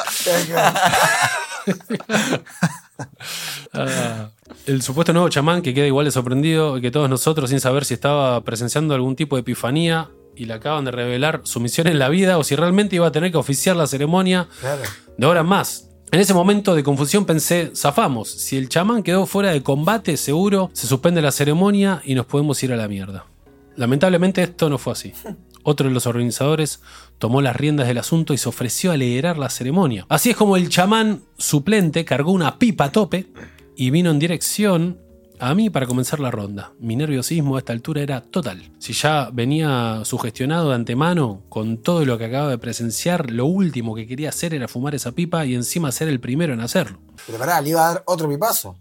Ah, 3.73 4.29
el 4.67 4.81
supuesto 4.81 5.13
nuevo 5.13 5.29
chamán 5.29 5.61
que 5.61 5.73
queda 5.73 5.87
igual 5.87 6.05
de 6.05 6.11
sorprendido 6.11 6.79
que 6.79 6.91
todos 6.91 7.09
nosotros 7.09 7.49
sin 7.49 7.59
saber 7.59 7.85
si 7.85 7.93
estaba 7.93 8.41
presenciando 8.43 8.93
algún 8.93 9.15
tipo 9.15 9.35
de 9.35 9.41
epifanía 9.41 10.09
y 10.35 10.45
le 10.45 10.53
acaban 10.53 10.85
de 10.85 10.91
revelar 10.91 11.41
su 11.43 11.59
misión 11.59 11.87
en 11.87 11.99
la 11.99 12.09
vida 12.09 12.37
o 12.37 12.43
si 12.43 12.55
realmente 12.55 12.95
iba 12.95 13.07
a 13.07 13.11
tener 13.11 13.31
que 13.31 13.37
oficiar 13.37 13.75
la 13.75 13.87
ceremonia 13.87 14.47
Claro. 14.59 14.81
de 15.17 15.25
ahora 15.25 15.41
en 15.41 15.47
más. 15.47 15.89
En 16.11 16.19
ese 16.19 16.33
momento 16.33 16.75
de 16.75 16.83
confusión 16.83 17.25
pensé, 17.25 17.71
zafamos, 17.75 18.29
si 18.29 18.57
el 18.57 18.69
chamán 18.69 19.01
quedó 19.01 19.25
fuera 19.25 19.51
de 19.51 19.63
combate, 19.63 20.15
seguro 20.17 20.69
se 20.73 20.85
suspende 20.87 21.21
la 21.21 21.31
ceremonia 21.31 22.01
y 22.05 22.13
nos 22.13 22.27
podemos 22.27 22.61
ir 22.63 22.71
a 22.71 22.75
la 22.77 22.87
mierda. 22.87 23.25
Lamentablemente 23.75 24.43
esto 24.43 24.69
no 24.69 24.77
fue 24.77 24.93
así. 24.93 25.13
Otro 25.63 25.87
de 25.87 25.93
los 25.93 26.07
organizadores 26.07 26.81
tomó 27.17 27.41
las 27.41 27.55
riendas 27.55 27.87
del 27.87 27.97
asunto 27.97 28.33
y 28.33 28.37
se 28.37 28.49
ofreció 28.49 28.91
a 28.91 28.97
liderar 28.97 29.37
la 29.37 29.49
ceremonia. 29.49 30.05
Así 30.09 30.31
es 30.31 30.35
como 30.35 30.57
el 30.57 30.69
chamán 30.69 31.23
suplente 31.37 32.03
cargó 32.03 32.31
una 32.31 32.59
pipa 32.59 32.85
a 32.85 32.91
tope 32.91 33.27
y 33.75 33.89
vino 33.89 34.11
en 34.11 34.19
dirección 34.19 34.99
a 35.39 35.55
mí 35.55 35.69
para 35.69 35.87
comenzar 35.87 36.19
la 36.19 36.31
ronda. 36.31 36.73
Mi 36.79 36.95
nerviosismo 36.95 37.55
a 37.55 37.59
esta 37.59 37.73
altura 37.73 38.01
era 38.01 38.21
total. 38.21 38.71
Si 38.79 38.93
ya 38.93 39.29
venía 39.31 40.01
sugestionado 40.03 40.69
de 40.69 40.75
antemano 40.75 41.43
con 41.49 41.77
todo 41.77 42.05
lo 42.05 42.17
que 42.17 42.25
acababa 42.25 42.49
de 42.49 42.57
presenciar, 42.57 43.31
lo 43.31 43.45
último 43.45 43.95
que 43.95 44.05
quería 44.05 44.29
hacer 44.29 44.53
era 44.53 44.67
fumar 44.67 44.95
esa 44.95 45.11
pipa 45.11 45.45
y 45.45 45.55
encima 45.55 45.91
ser 45.91 46.07
el 46.07 46.19
primero 46.19 46.53
en 46.53 46.61
hacerlo. 46.61 46.99
Pero 47.25 47.37
pará, 47.39 47.59
le 47.61 47.69
iba 47.69 47.85
a 47.85 47.93
dar 47.93 48.03
otro 48.05 48.29
pipazo. 48.29 48.77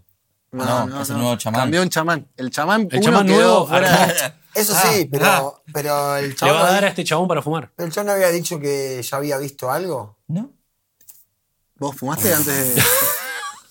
No, 0.51 1.01
es 1.01 1.09
el 1.09 1.17
nuevo 1.17 1.35
chamán. 1.35 1.61
Cambió 1.61 1.81
un 1.81 1.89
chamán. 1.89 2.27
El 2.37 2.51
chamán, 2.51 2.87
El 2.91 3.01
chamán 3.01 3.25
quedó 3.25 3.35
nuevo, 3.35 3.67
fuera. 3.67 4.39
Eso 4.55 4.73
Ah, 4.75 4.81
sí, 4.91 5.05
pero, 5.11 5.63
pero 5.73 6.15
el 6.17 6.29
Le 6.29 6.35
chabón. 6.35 6.55
va 6.55 6.67
a 6.67 6.71
dar 6.71 6.85
a 6.85 6.87
este 6.89 7.03
chabón 7.03 7.27
para 7.27 7.41
fumar. 7.41 7.71
pero 7.75 7.87
el 7.87 7.93
chabón 7.93 8.07
no 8.07 8.13
había 8.13 8.29
dicho 8.29 8.59
que 8.59 9.01
ya 9.03 9.17
había 9.17 9.37
visto 9.37 9.71
algo. 9.71 10.17
¿No? 10.27 10.51
¿Vos 11.77 11.95
fumaste 11.95 12.33
antes 12.33 12.75
de.? 12.75 12.83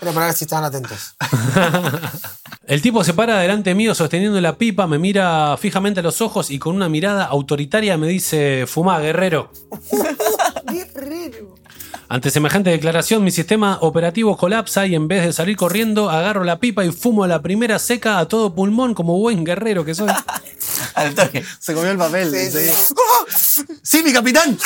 Era 0.01 0.13
para 0.13 0.27
ver 0.27 0.35
si 0.35 0.45
estaban 0.45 0.65
atentos. 0.65 1.15
El 2.67 2.81
tipo 2.83 3.05
se 3.05 3.15
para 3.15 3.39
delante 3.39 3.75
mío 3.75 3.95
sosteniendo 3.95 4.41
la 4.41 4.57
pipa, 4.57 4.87
me 4.87 4.99
mira 4.99 5.57
fijamente 5.59 6.01
a 6.01 6.03
los 6.03 6.21
ojos 6.21 6.51
y 6.51 6.59
con 6.59 6.75
una 6.75 6.89
mirada 6.89 7.25
autoritaria 7.27 7.97
me 7.99 8.07
dice, 8.09 8.65
fumá, 8.67 8.99
guerrero. 9.01 9.51
Guerrero. 10.71 11.55
Ante 12.15 12.31
semejante 12.31 12.71
declaración, 12.71 13.25
mi 13.25 13.33
sistema 13.33 13.79
operativo 13.81 14.37
colapsa 14.37 14.87
y 14.87 14.95
en 14.95 15.09
vez 15.09 15.25
de 15.25 15.33
salir 15.33 15.57
corriendo, 15.57 16.11
agarro 16.11 16.45
la 16.45 16.61
pipa 16.61 16.85
y 16.85 16.93
fumo 16.93 17.27
la 17.27 17.43
primera 17.43 17.81
seca 17.81 18.21
a 18.21 18.29
todo 18.29 18.55
pulmón 18.55 18.95
como 18.95 19.19
buen 19.19 19.43
guerrero 19.43 19.85
que 19.85 19.97
soy. 19.97 20.09
Al 20.95 21.13
toque. 21.17 21.43
Se 21.59 21.75
comió 21.75 21.91
el 21.91 21.99
papel. 21.99 22.31
Sí. 22.31 22.71
¡Ah! 22.71 23.25
¡Sí, 23.83 24.05
mi 24.05 24.13
capitán! 24.13 24.57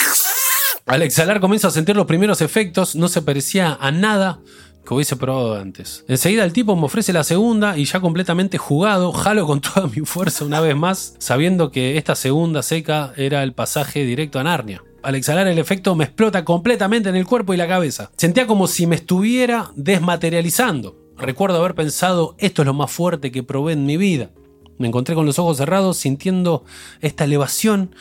Al 0.84 1.00
exhalar 1.00 1.40
comienzo 1.40 1.68
a 1.68 1.70
sentir 1.70 1.96
los 1.96 2.04
primeros 2.04 2.42
efectos, 2.42 2.94
no 2.94 3.08
se 3.08 3.22
parecía 3.22 3.78
a 3.80 3.90
nada 3.92 4.40
que 4.86 4.92
hubiese 4.92 5.16
probado 5.16 5.54
antes. 5.58 6.04
Enseguida 6.06 6.44
el 6.44 6.52
tipo 6.52 6.76
me 6.76 6.84
ofrece 6.84 7.14
la 7.14 7.24
segunda 7.24 7.78
y 7.78 7.86
ya 7.86 8.00
completamente 8.00 8.58
jugado, 8.58 9.10
jalo 9.14 9.46
con 9.46 9.62
toda 9.62 9.86
mi 9.86 10.04
fuerza 10.04 10.44
una 10.44 10.60
vez 10.60 10.76
más, 10.76 11.14
sabiendo 11.18 11.70
que 11.70 11.96
esta 11.96 12.14
segunda 12.14 12.62
seca 12.62 13.14
era 13.16 13.42
el 13.42 13.54
pasaje 13.54 14.04
directo 14.04 14.38
a 14.38 14.44
Narnia. 14.44 14.82
Al 15.02 15.14
exhalar 15.14 15.46
el 15.46 15.58
efecto 15.58 15.94
me 15.94 16.04
explota 16.04 16.44
completamente 16.44 17.08
en 17.08 17.16
el 17.16 17.26
cuerpo 17.26 17.54
y 17.54 17.56
la 17.56 17.68
cabeza. 17.68 18.10
Sentía 18.16 18.46
como 18.46 18.66
si 18.66 18.86
me 18.86 18.96
estuviera 18.96 19.70
desmaterializando. 19.76 20.96
Recuerdo 21.16 21.58
haber 21.58 21.74
pensado, 21.74 22.34
esto 22.38 22.62
es 22.62 22.66
lo 22.66 22.74
más 22.74 22.90
fuerte 22.90 23.30
que 23.30 23.42
probé 23.42 23.72
en 23.72 23.86
mi 23.86 23.96
vida. 23.96 24.30
Me 24.78 24.86
encontré 24.86 25.14
con 25.14 25.26
los 25.26 25.38
ojos 25.38 25.56
cerrados, 25.56 25.96
sintiendo 25.96 26.64
esta 27.00 27.24
elevación 27.24 27.94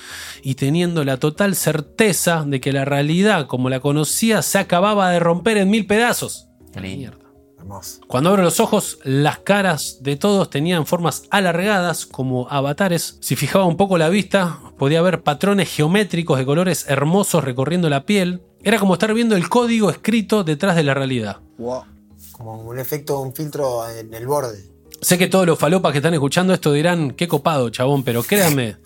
y 0.44 0.56
teniendo 0.56 1.04
la 1.04 1.18
total 1.18 1.56
certeza 1.56 2.44
de 2.46 2.62
que 2.62 2.72
la 2.72 2.86
realidad 2.86 3.48
como 3.48 3.70
la 3.70 3.80
conocía 3.80 4.44
se 4.44 4.60
acababa 4.60 5.10
de 5.10 5.20
romper 5.20 5.58
en 5.58 5.72
mil 5.72 5.88
pedazos. 5.88 6.48
Mierda. 6.80 7.27
Hermoso. 7.68 8.02
Cuando 8.08 8.30
abro 8.30 8.44
los 8.44 8.60
ojos, 8.60 9.00
las 9.04 9.40
caras 9.40 9.98
de 10.02 10.16
todos 10.16 10.50
tenían 10.50 10.86
formas 10.86 11.24
alargadas 11.30 12.06
como 12.06 12.48
avatares. 12.50 13.18
Si 13.20 13.36
fijaba 13.36 13.66
un 13.66 13.76
poco 13.76 13.98
la 13.98 14.10
vista, 14.10 14.60
podía 14.78 15.02
ver 15.02 15.22
patrones 15.22 15.70
geométricos 15.70 16.38
de 16.40 16.46
colores 16.46 16.86
hermosos 16.88 17.44
recorriendo 17.44 17.90
la 17.90 18.06
piel. 18.06 18.42
Era 18.64 18.80
como 18.80 18.94
estar 18.94 19.14
viendo 19.14 19.36
el 19.36 19.50
código 19.50 19.90
escrito 19.90 20.44
detrás 20.44 20.76
de 20.76 20.84
la 20.84 20.94
realidad. 20.94 21.42
Wow. 21.58 21.84
Como 22.32 22.62
un 22.62 22.80
efecto, 22.80 23.20
un 23.20 23.34
filtro 23.34 23.90
en 23.90 24.14
el 24.14 24.28
borde. 24.28 24.64
Sé 25.02 25.18
que 25.18 25.28
todos 25.28 25.46
los 25.46 25.60
falopas 25.60 25.92
que 25.92 26.00
están 26.00 26.14
escuchando 26.14 26.54
esto 26.54 26.72
dirán, 26.72 27.12
qué 27.12 27.28
copado, 27.28 27.70
chabón, 27.70 28.04
pero 28.04 28.24
créanme, 28.24 28.78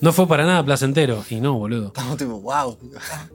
no 0.00 0.12
fue 0.12 0.26
para 0.26 0.44
nada 0.44 0.64
placentero. 0.64 1.24
Y 1.30 1.36
no, 1.40 1.54
boludo. 1.54 1.86
Estamos 1.88 2.16
tipo, 2.16 2.40
wow. 2.40 2.76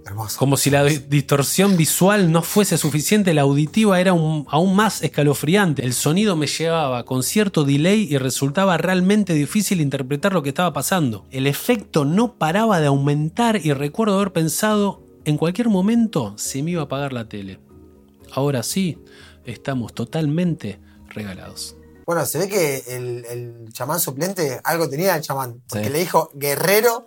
Hermoso. 0.06 0.38
Como 0.38 0.58
si 0.58 0.70
la 0.70 0.84
di- 0.84 0.98
distorsión 1.08 1.78
visual 1.78 2.32
no 2.32 2.42
fuese 2.42 2.78
suficiente, 2.78 3.34
la 3.34 3.44
auditiva 3.44 4.00
era 4.02 4.14
un- 4.14 4.46
aún 4.50 4.76
más 4.76 5.02
escalofriante. 5.02 5.84
El 5.86 5.94
sonido 5.94 6.36
me 6.36 6.48
llevaba 6.48 7.04
con 7.06 7.24
cierto 7.24 7.64
delay 7.64 8.08
y 8.12 8.18
resultaba 8.18 8.78
realmente 8.78 9.34
difícil 9.34 9.80
interpretar 9.80 10.34
lo 10.34 10.44
que 10.44 10.50
estaba 10.50 10.74
pasando. 10.74 11.26
El 11.32 11.48
efecto 11.48 12.04
no 12.06 12.34
paraba 12.36 12.80
de 12.82 12.88
aumentar 12.88 13.60
y 13.64 13.72
recuerdo 13.74 14.16
haber 14.16 14.34
pensado, 14.34 15.04
en 15.24 15.38
cualquier 15.38 15.70
momento 15.70 16.34
se 16.38 16.62
me 16.64 16.72
iba 16.72 16.82
a 16.82 16.86
apagar 16.86 17.14
la 17.14 17.30
tele. 17.30 17.60
Ahora 18.34 18.62
sí, 18.64 18.98
estamos 19.46 19.94
totalmente 19.94 20.80
regalados. 21.10 21.77
Bueno, 22.08 22.26
se 22.26 22.38
ve 22.40 22.48
que 22.48 22.84
el, 22.88 23.26
el 23.26 23.74
chamán 23.74 24.00
suplente 24.00 24.62
algo 24.64 24.90
tenía 24.90 25.16
el 25.18 25.22
chamán. 25.22 25.62
Porque 25.68 25.88
Sí. 25.88 25.92
le 25.92 26.00
dijo 26.00 26.32
guerrero. 26.34 27.06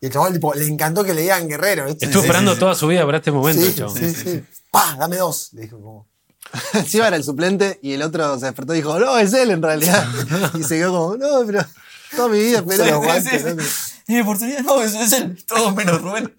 Y 0.00 0.06
el 0.06 0.12
chamán 0.12 0.32
tipo, 0.32 0.54
le 0.54 0.66
encantó 0.66 1.04
que 1.04 1.12
le 1.12 1.20
digan 1.20 1.46
guerrero. 1.46 1.86
Sí, 1.90 1.98
esperando 2.06 2.52
sí, 2.52 2.56
sí. 2.56 2.60
toda 2.60 2.74
su 2.74 2.86
vida 2.86 3.04
para 3.04 3.18
este 3.18 3.30
momento, 3.30 3.60
Sí, 3.62 3.74
chabón. 3.74 3.96
sí, 3.98 4.14
sí. 4.14 4.42
Pa, 4.70 4.96
dame 4.98 5.18
dos. 5.18 5.52
Le 5.52 5.60
dijo 5.62 5.76
como. 5.78 6.08
Encima 6.72 7.08
era 7.08 7.16
el 7.16 7.22
suplente 7.22 7.78
y 7.82 7.92
el 7.92 8.00
otro 8.02 8.38
se 8.38 8.46
despertó 8.46 8.72
y 8.72 8.78
dijo, 8.78 8.98
no, 8.98 9.18
es 9.18 9.32
él 9.34 9.50
en 9.50 9.62
realidad. 9.62 10.08
y 10.58 10.62
se 10.64 10.78
quedó 10.78 10.90
como, 10.92 11.16
no, 11.18 11.44
pero 11.46 11.62
toda 12.16 12.28
mi 12.30 12.40
vida 12.40 12.62
¿no? 12.62 12.66
Mi 14.08 14.20
oportunidad 14.20 14.60
no, 14.62 14.80
eso 14.82 15.00
es 15.00 15.12
él. 15.12 15.44
Todos 15.46 15.74
menos 15.76 16.00
Rubén. 16.00 16.34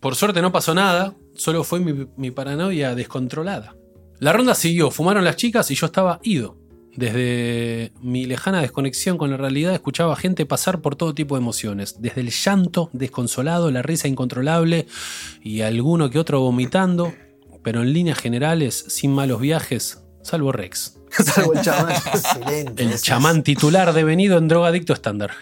Por 0.00 0.16
suerte 0.16 0.42
no 0.42 0.50
pasó 0.52 0.74
nada, 0.74 1.14
solo 1.36 1.62
fue 1.62 1.78
mi, 1.78 2.08
mi 2.16 2.32
paranoia 2.32 2.94
descontrolada. 2.96 3.74
La 4.18 4.32
ronda 4.32 4.54
siguió, 4.54 4.90
fumaron 4.90 5.24
las 5.24 5.36
chicas 5.36 5.70
y 5.70 5.74
yo 5.74 5.86
estaba 5.86 6.20
ido. 6.22 6.56
Desde 6.96 7.92
mi 8.00 8.24
lejana 8.24 8.62
desconexión 8.62 9.18
con 9.18 9.30
la 9.30 9.36
realidad 9.36 9.74
escuchaba 9.74 10.16
gente 10.16 10.46
pasar 10.46 10.80
por 10.80 10.96
todo 10.96 11.14
tipo 11.14 11.34
de 11.34 11.42
emociones, 11.42 12.00
desde 12.00 12.22
el 12.22 12.30
llanto 12.30 12.88
desconsolado, 12.94 13.70
la 13.70 13.82
risa 13.82 14.08
incontrolable 14.08 14.86
y 15.42 15.60
alguno 15.60 16.08
que 16.08 16.18
otro 16.18 16.40
vomitando, 16.40 17.12
pero 17.62 17.82
en 17.82 17.92
líneas 17.92 18.18
generales, 18.18 18.86
sin 18.88 19.12
malos 19.12 19.42
viajes, 19.42 20.02
salvo 20.22 20.52
Rex, 20.52 20.98
Salvo 21.24 21.52
el 21.54 21.60
chamán. 21.62 21.92
Excelente. 22.14 22.82
el 22.82 22.92
es- 22.92 23.02
chamán 23.02 23.42
titular 23.42 23.92
devenido 23.92 24.38
en 24.38 24.48
drogadicto 24.48 24.92
estándar. 24.92 25.30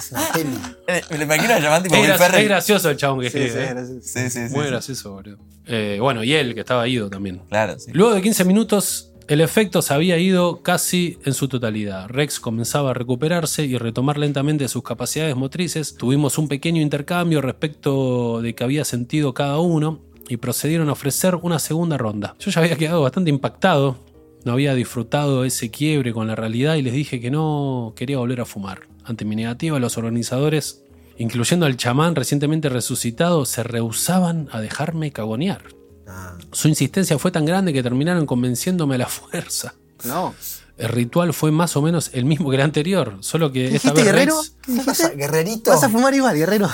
Es 0.00 0.12
una 0.12 0.32
peli. 0.32 0.50
Eh, 0.88 1.02
Me 1.10 1.18
lo 1.18 1.22
imagino 1.24 1.58
llamando 1.58 1.82
tipo 1.84 1.94
Es, 1.96 2.02
Will 2.08 2.18
Ferrell. 2.18 2.42
es 2.42 2.48
gracioso 2.48 2.90
el 2.90 2.96
chabón 2.96 3.20
que 3.20 3.30
Sí, 3.30 3.38
escribe, 3.38 3.68
sí, 3.68 3.92
¿eh? 3.96 4.00
Sí, 4.02 4.30
sí, 4.30 4.48
sí. 4.48 4.54
Muy 4.54 4.64
sí. 4.64 4.70
gracioso, 4.70 5.12
boludo. 5.12 5.38
Eh, 5.66 5.98
bueno, 6.00 6.24
y 6.24 6.32
él, 6.34 6.54
que 6.54 6.60
estaba 6.60 6.88
ido 6.88 7.08
también. 7.08 7.42
Claro, 7.48 7.78
sí. 7.78 7.92
Luego 7.94 8.14
de 8.14 8.22
15 8.22 8.44
minutos, 8.44 9.12
el 9.28 9.40
efecto 9.40 9.82
se 9.82 9.94
había 9.94 10.18
ido 10.18 10.62
casi 10.62 11.18
en 11.24 11.32
su 11.34 11.46
totalidad. 11.46 12.08
Rex 12.08 12.40
comenzaba 12.40 12.90
a 12.90 12.94
recuperarse 12.94 13.64
y 13.64 13.78
retomar 13.78 14.18
lentamente 14.18 14.66
sus 14.66 14.82
capacidades 14.82 15.36
motrices. 15.36 15.94
Tuvimos 15.94 16.38
un 16.38 16.48
pequeño 16.48 16.82
intercambio 16.82 17.40
respecto 17.40 18.40
de 18.42 18.54
que 18.56 18.64
había 18.64 18.84
sentido 18.84 19.32
cada 19.32 19.58
uno 19.60 20.00
y 20.28 20.38
procedieron 20.38 20.88
a 20.88 20.92
ofrecer 20.92 21.36
una 21.36 21.60
segunda 21.60 21.96
ronda. 21.98 22.34
Yo 22.40 22.50
ya 22.50 22.60
había 22.62 22.76
quedado 22.76 23.02
bastante 23.02 23.30
impactado. 23.30 23.96
No 24.44 24.52
había 24.52 24.74
disfrutado 24.74 25.44
ese 25.44 25.70
quiebre 25.70 26.12
con 26.12 26.26
la 26.26 26.34
realidad 26.34 26.76
y 26.76 26.82
les 26.82 26.92
dije 26.94 27.20
que 27.20 27.30
no 27.30 27.92
quería 27.96 28.18
volver 28.18 28.40
a 28.40 28.44
fumar. 28.46 28.88
Ante 29.04 29.24
mi 29.24 29.36
negativa, 29.36 29.78
los 29.78 29.98
organizadores, 29.98 30.82
incluyendo 31.18 31.66
al 31.66 31.76
chamán 31.76 32.14
recientemente 32.14 32.68
resucitado, 32.68 33.44
se 33.44 33.62
rehusaban 33.62 34.48
a 34.52 34.60
dejarme 34.60 35.12
cagonear. 35.12 35.62
Ah, 36.06 36.36
Su 36.52 36.68
insistencia 36.68 37.18
fue 37.18 37.30
tan 37.30 37.44
grande 37.44 37.72
que 37.72 37.82
terminaron 37.82 38.24
convenciéndome 38.26 38.94
a 38.94 38.98
la 38.98 39.06
fuerza. 39.08 39.74
No. 40.04 40.34
El 40.78 40.88
ritual 40.88 41.34
fue 41.34 41.50
más 41.50 41.76
o 41.76 41.82
menos 41.82 42.10
el 42.14 42.24
mismo 42.24 42.48
que 42.48 42.56
el 42.56 42.62
anterior, 42.62 43.18
solo 43.20 43.52
que 43.52 43.66
esta 43.66 43.90
¿Dijiste 43.90 43.92
vez 43.92 44.04
guerrero? 44.04 44.36
Rex, 44.40 44.54
¿Qué 44.62 44.72
¿Qué 44.72 44.78
pasa? 44.82 45.02
dijiste? 45.08 45.16
Guerrerito. 45.26 45.70
Vas 45.72 45.84
a 45.84 45.90
fumar 45.90 46.14
igual, 46.14 46.34
guerrero. 46.36 46.70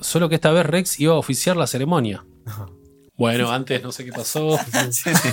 solo 0.00 0.28
que 0.28 0.36
esta 0.36 0.52
vez 0.52 0.64
Rex 0.64 1.00
iba 1.00 1.14
a 1.14 1.16
oficiar 1.18 1.56
la 1.56 1.66
ceremonia. 1.66 2.24
Bueno, 3.22 3.52
antes 3.52 3.80
no 3.84 3.92
sé 3.92 4.04
qué 4.04 4.10
pasó. 4.12 4.58
Sí, 4.90 5.10
sí. 5.14 5.28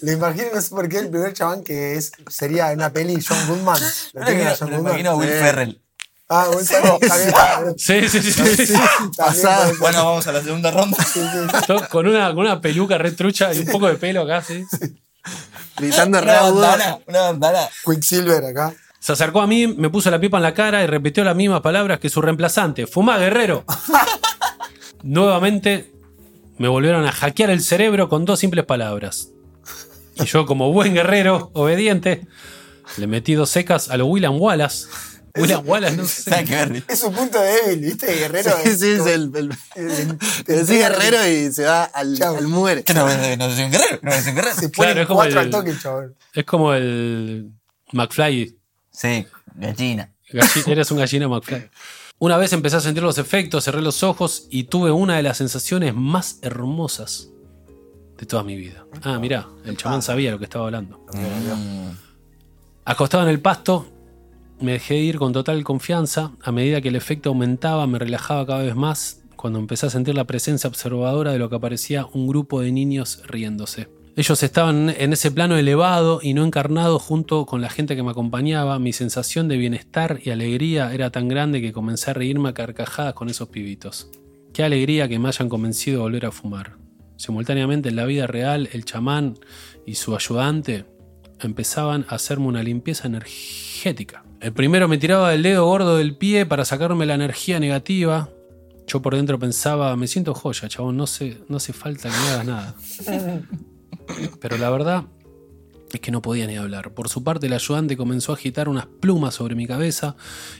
Le 0.00 0.12
imagino, 0.12 0.48
no 0.54 0.60
sé 0.60 0.68
por 0.68 0.86
qué, 0.90 0.98
el 0.98 1.08
primer 1.08 1.32
chabán 1.32 1.64
que 1.64 1.94
es 1.94 2.12
sería 2.28 2.70
en 2.70 2.80
una 2.80 2.92
peli 2.92 3.18
John 3.26 3.38
Goodman. 3.48 3.80
¿Lo 4.12 4.22
a 4.22 4.30
lo 4.30 4.56
John 4.58 4.68
Goodman? 4.70 4.80
imagino 4.90 5.10
a 5.12 5.14
Will. 5.16 5.28
Ferrell. 5.30 5.80
Ah, 6.28 6.50
Will 6.54 6.66
Ferrell. 6.66 7.74
Sí, 7.78 8.06
sí, 8.10 8.20
sí, 8.20 8.30
sí, 8.32 8.66
sí. 8.66 8.72
También 8.74 9.12
Pasado. 9.16 9.72
Bueno, 9.80 10.04
vamos 10.04 10.26
a 10.26 10.32
la 10.32 10.42
segunda 10.42 10.70
ronda. 10.70 10.98
Sí, 11.02 11.20
sí. 11.22 11.66
To- 11.66 11.88
Con 11.88 12.06
una, 12.06 12.26
con 12.28 12.40
una 12.40 12.60
peluca 12.60 12.98
retrucha 12.98 13.54
y 13.54 13.60
un 13.60 13.66
poco 13.68 13.86
de 13.88 13.94
pelo 13.94 14.20
acá, 14.22 14.42
sí. 14.42 14.66
Gritando 15.78 16.20
re 16.20 16.26
Una 16.30 16.42
bandana, 16.42 16.98
una 17.06 17.20
bandana. 17.22 17.68
Quicksilver 17.86 18.44
acá. 18.44 18.74
Se 19.00 19.12
acercó 19.12 19.40
a 19.40 19.46
mí, 19.46 19.66
me 19.66 19.88
puso 19.88 20.10
la 20.10 20.20
pipa 20.20 20.36
en 20.36 20.42
la 20.42 20.52
cara 20.52 20.84
y 20.84 20.86
repitió 20.86 21.24
las 21.24 21.34
mismas 21.34 21.62
palabras 21.62 22.00
que 22.00 22.10
su 22.10 22.20
reemplazante. 22.20 22.86
¡Fumá, 22.86 23.16
guerrero! 23.16 23.64
Nuevamente 25.02 25.92
me 26.58 26.68
volvieron 26.68 27.04
a 27.06 27.12
hackear 27.12 27.50
el 27.50 27.62
cerebro 27.62 28.08
con 28.08 28.24
dos 28.24 28.40
simples 28.40 28.64
palabras. 28.64 29.30
Y 30.16 30.24
yo, 30.24 30.46
como 30.46 30.72
buen 30.72 30.94
guerrero, 30.94 31.50
obediente, 31.54 32.26
le 32.96 33.06
metí 33.06 33.34
dos 33.34 33.50
secas 33.50 33.88
a 33.90 33.96
lo 33.96 34.06
William 34.06 34.40
Wallace. 34.40 34.86
William 35.36 35.62
Wallace, 35.64 35.96
no 35.96 36.04
sé. 36.04 36.44
Es 36.88 36.98
su 36.98 37.12
punto 37.12 37.38
débil, 37.40 37.80
¿viste? 37.84 38.06
Guerrero. 38.12 38.50
Sí, 38.64 38.76
sí, 38.76 38.88
es 38.90 39.06
el. 39.06 39.30
el 39.36 39.50
te 40.44 40.52
decís 40.52 40.68
guerrero 40.70 41.24
y 41.28 41.52
se 41.52 41.64
va 41.64 41.84
al, 41.84 42.20
al 42.20 42.48
muere. 42.48 42.82
Que 42.82 42.92
no, 42.94 43.04
no 43.06 43.54
soy 43.54 43.64
un 43.64 43.70
guerrero. 43.70 44.00
No 44.02 44.10
soy 44.12 44.30
un 44.30 44.34
guerrero. 44.34 44.56
Se 44.56 44.70
Claro, 44.72 44.90
pone 44.90 45.00
es 45.02 45.06
como 45.06 45.18
cuatro 45.20 45.40
el- 45.40 45.46
al 45.46 45.50
toque 45.50 45.70
el. 45.70 46.16
Es 46.34 46.44
como 46.44 46.74
el 46.74 47.52
McFly. 47.92 48.56
Sí, 48.90 49.26
gallina. 49.54 50.12
Galli- 50.32 50.68
Eres 50.72 50.90
un 50.90 50.98
gallina 50.98 51.28
McFly. 51.28 51.70
Una 52.20 52.36
vez 52.36 52.52
empecé 52.52 52.76
a 52.76 52.80
sentir 52.80 53.02
los 53.04 53.16
efectos, 53.18 53.64
cerré 53.64 53.80
los 53.80 54.02
ojos 54.02 54.48
y 54.50 54.64
tuve 54.64 54.90
una 54.90 55.16
de 55.16 55.22
las 55.22 55.36
sensaciones 55.36 55.94
más 55.94 56.40
hermosas 56.42 57.30
de 58.18 58.26
toda 58.26 58.42
mi 58.42 58.56
vida. 58.56 58.84
Ah, 59.04 59.20
mirá, 59.20 59.46
el 59.64 59.76
chamán 59.76 60.02
sabía 60.02 60.32
lo 60.32 60.38
que 60.38 60.44
estaba 60.44 60.64
hablando. 60.64 61.06
Mm. 61.14 61.90
Acostado 62.84 63.22
en 63.22 63.30
el 63.30 63.40
pasto, 63.40 63.86
me 64.60 64.72
dejé 64.72 64.96
ir 64.96 65.18
con 65.18 65.32
total 65.32 65.62
confianza. 65.62 66.32
A 66.42 66.50
medida 66.50 66.80
que 66.80 66.88
el 66.88 66.96
efecto 66.96 67.28
aumentaba, 67.28 67.86
me 67.86 68.00
relajaba 68.00 68.44
cada 68.44 68.62
vez 68.62 68.74
más 68.74 69.20
cuando 69.36 69.60
empecé 69.60 69.86
a 69.86 69.90
sentir 69.90 70.16
la 70.16 70.24
presencia 70.24 70.66
observadora 70.66 71.30
de 71.30 71.38
lo 71.38 71.48
que 71.48 71.60
parecía 71.60 72.06
un 72.12 72.26
grupo 72.26 72.60
de 72.60 72.72
niños 72.72 73.22
riéndose. 73.28 73.88
Ellos 74.18 74.42
estaban 74.42 74.90
en 74.90 75.12
ese 75.12 75.30
plano 75.30 75.56
elevado 75.56 76.18
y 76.20 76.34
no 76.34 76.44
encarnado 76.44 76.98
junto 76.98 77.46
con 77.46 77.60
la 77.60 77.70
gente 77.70 77.94
que 77.94 78.02
me 78.02 78.10
acompañaba. 78.10 78.80
Mi 78.80 78.92
sensación 78.92 79.46
de 79.46 79.56
bienestar 79.56 80.18
y 80.24 80.30
alegría 80.30 80.92
era 80.92 81.10
tan 81.10 81.28
grande 81.28 81.60
que 81.60 81.72
comencé 81.72 82.10
a 82.10 82.14
reírme 82.14 82.48
a 82.48 82.52
carcajadas 82.52 83.14
con 83.14 83.28
esos 83.28 83.48
pibitos. 83.50 84.10
Qué 84.52 84.64
alegría 84.64 85.06
que 85.06 85.20
me 85.20 85.28
hayan 85.28 85.48
convencido 85.48 85.98
de 85.98 86.02
volver 86.02 86.26
a 86.26 86.32
fumar. 86.32 86.78
Simultáneamente 87.14 87.90
en 87.90 87.94
la 87.94 88.06
vida 88.06 88.26
real, 88.26 88.68
el 88.72 88.84
chamán 88.84 89.38
y 89.86 89.94
su 89.94 90.16
ayudante 90.16 90.84
empezaban 91.38 92.04
a 92.08 92.16
hacerme 92.16 92.48
una 92.48 92.64
limpieza 92.64 93.06
energética. 93.06 94.24
El 94.40 94.52
primero 94.52 94.88
me 94.88 94.98
tiraba 94.98 95.30
del 95.30 95.44
dedo 95.44 95.64
gordo 95.64 95.96
del 95.96 96.16
pie 96.16 96.44
para 96.44 96.64
sacarme 96.64 97.06
la 97.06 97.14
energía 97.14 97.60
negativa. 97.60 98.30
Yo 98.84 99.00
por 99.00 99.14
dentro 99.14 99.38
pensaba, 99.38 99.94
me 99.94 100.08
siento 100.08 100.34
joya, 100.34 100.68
chabón, 100.68 100.96
no, 100.96 101.04
no 101.48 101.56
hace 101.56 101.72
falta 101.72 102.10
que 102.10 102.16
me 102.16 102.28
hagas 102.30 102.46
nada. 102.46 102.74
Pero 104.40 104.58
la 104.58 104.70
verdad 104.70 105.04
es 105.92 106.00
que 106.00 106.10
no 106.10 106.22
podía 106.22 106.46
ni 106.46 106.56
hablar. 106.56 106.92
Por 106.92 107.08
su 107.08 107.24
parte, 107.24 107.46
el 107.46 107.52
ayudante 107.52 107.96
comenzó 107.96 108.32
a 108.32 108.36
agitar 108.36 108.68
unas 108.68 108.86
plumas 108.86 109.34
sobre 109.34 109.54
mi 109.54 109.66
cabeza 109.66 110.16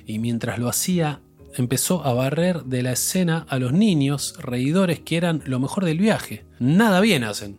y 0.07 0.19
mientras 0.19 0.59
lo 0.59 0.69
hacía, 0.69 1.21
empezó 1.55 2.05
a 2.05 2.13
barrer 2.13 2.65
de 2.65 2.83
la 2.83 2.93
escena 2.93 3.47
a 3.49 3.59
los 3.59 3.73
niños 3.73 4.35
reidores 4.39 5.01
que 5.01 5.17
eran 5.17 5.43
lo 5.47 5.59
mejor 5.59 5.85
del 5.85 5.99
viaje. 5.99 6.45
Nada 6.59 7.01
bien 7.01 7.25
hacen. 7.25 7.59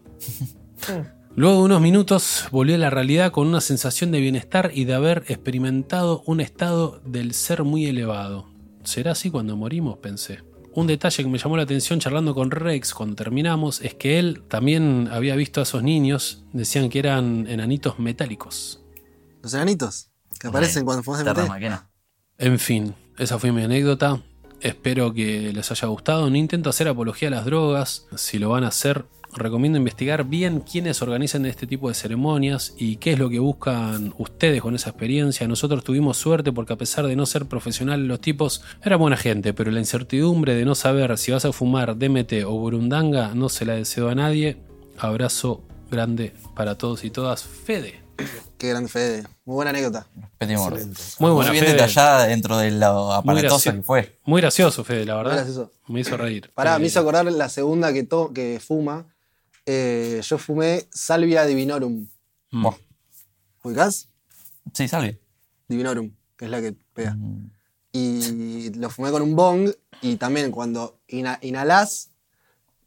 Luego 1.35 1.59
de 1.59 1.63
unos 1.63 1.81
minutos 1.81 2.47
volví 2.51 2.73
a 2.73 2.77
la 2.77 2.89
realidad 2.89 3.31
con 3.31 3.47
una 3.47 3.61
sensación 3.61 4.11
de 4.11 4.19
bienestar 4.19 4.71
y 4.73 4.85
de 4.85 4.93
haber 4.93 5.23
experimentado 5.27 6.23
un 6.25 6.41
estado 6.41 7.01
del 7.05 7.33
ser 7.33 7.63
muy 7.63 7.85
elevado. 7.85 8.47
¿Será 8.83 9.11
así 9.11 9.29
cuando 9.29 9.55
morimos? 9.55 9.99
pensé. 9.99 10.39
Un 10.79 10.87
detalle 10.87 11.23
que 11.23 11.29
me 11.29 11.37
llamó 11.37 11.57
la 11.57 11.63
atención 11.63 11.99
charlando 11.99 12.33
con 12.33 12.51
Rex 12.51 12.93
cuando 12.93 13.13
terminamos 13.13 13.81
es 13.81 13.95
que 13.95 14.17
él 14.17 14.43
también 14.47 15.09
había 15.11 15.35
visto 15.35 15.59
a 15.59 15.63
esos 15.63 15.83
niños, 15.83 16.45
decían 16.53 16.87
que 16.87 16.99
eran 16.99 17.47
enanitos 17.49 17.99
metálicos. 17.99 18.79
Los 19.43 19.53
enanitos. 19.53 20.09
Que 20.39 20.47
aparecen 20.47 20.85
cuando 20.85 21.03
fumas. 21.03 21.25
Maquena. 21.49 21.89
En 22.37 22.59
fin, 22.59 22.95
esa 23.17 23.37
fue 23.37 23.51
mi 23.51 23.61
anécdota. 23.61 24.23
Espero 24.61 25.13
que 25.13 25.51
les 25.51 25.69
haya 25.69 25.89
gustado. 25.89 26.29
No 26.29 26.37
intento 26.37 26.69
hacer 26.69 26.87
apología 26.87 27.27
a 27.27 27.31
las 27.31 27.43
drogas. 27.43 28.07
Si 28.15 28.39
lo 28.39 28.47
van 28.47 28.63
a 28.63 28.69
hacer, 28.69 29.05
recomiendo 29.35 29.77
investigar 29.77 30.23
bien 30.25 30.61
quiénes 30.61 31.01
organizan 31.01 31.45
este 31.45 31.67
tipo 31.67 31.87
de 31.87 31.93
ceremonias 31.95 32.73
y 32.77 32.95
qué 32.97 33.13
es 33.13 33.19
lo 33.19 33.29
que 33.29 33.39
buscan 33.39 34.13
ustedes 34.17 34.61
con 34.61 34.75
esa 34.75 34.89
experiencia. 34.89 35.47
Nosotros 35.47 35.83
tuvimos 35.83 36.17
suerte 36.17 36.51
porque 36.51 36.73
a 36.73 36.77
pesar 36.77 37.05
de 37.05 37.15
no 37.15 37.25
ser 37.25 37.45
profesionales 37.45 38.07
los 38.07 38.19
tipos, 38.21 38.61
eran 38.83 38.99
buena 38.99 39.17
gente, 39.17 39.53
pero 39.53 39.69
la 39.71 39.79
incertidumbre 39.79 40.55
de 40.55 40.65
no 40.65 40.75
saber 40.75 41.17
si 41.17 41.31
vas 41.31 41.45
a 41.45 41.53
fumar 41.53 41.97
DMT 41.97 42.43
o 42.45 42.51
burundanga 42.51 43.33
no 43.35 43.49
se 43.49 43.65
la 43.65 43.73
deseo 43.75 44.09
a 44.09 44.15
nadie. 44.15 44.57
Abrazo 44.97 45.63
grande 45.91 46.33
para 46.55 46.75
todos 46.77 47.03
y 47.03 47.09
todas. 47.09 47.43
Fede. 47.43 48.01
Qué 48.57 48.67
grande 48.67 48.89
Fede. 48.89 49.23
Muy 49.45 49.55
buena 49.55 49.69
anécdota. 49.69 50.07
Excelente. 50.39 50.99
Muy 51.19 51.31
buena, 51.31 51.51
bien 51.51 51.63
Fede. 51.63 51.73
detallada 51.75 52.27
dentro 52.27 52.57
de 52.57 52.71
lo 52.71 53.13
aparatoso 53.13 53.55
gracio- 53.55 53.73
que 53.75 53.83
fue. 53.83 54.17
Muy 54.25 54.41
gracioso, 54.41 54.83
Fede, 54.83 55.05
la 55.05 55.15
verdad. 55.15 55.33
gracioso. 55.35 55.71
Me 55.87 56.01
hizo 56.01 56.17
reír. 56.17 56.51
Pará, 56.53 56.77
me 56.79 56.87
hizo 56.87 56.99
acordar 56.99 57.25
la 57.31 57.47
segunda 57.47 57.93
que, 57.93 58.03
to- 58.03 58.33
que 58.33 58.59
fuma. 58.59 59.05
Eh, 59.65 60.21
yo 60.23 60.37
fumé 60.37 60.87
Salvia 60.91 61.45
Divinorum. 61.45 62.07
mm. 62.51 62.67
¿Ubicás? 63.63 64.09
Sí, 64.73 64.87
salve. 64.87 65.19
Divinorum, 65.67 66.11
que 66.37 66.45
es 66.45 66.51
la 66.51 66.61
que 66.61 66.73
pega. 66.93 67.17
Y 67.91 68.69
lo 68.75 68.89
fumé 68.89 69.11
con 69.11 69.21
un 69.21 69.35
bong 69.35 69.71
y 70.01 70.15
también 70.17 70.51
cuando 70.51 71.01
ina- 71.07 71.39
inhalás, 71.41 72.11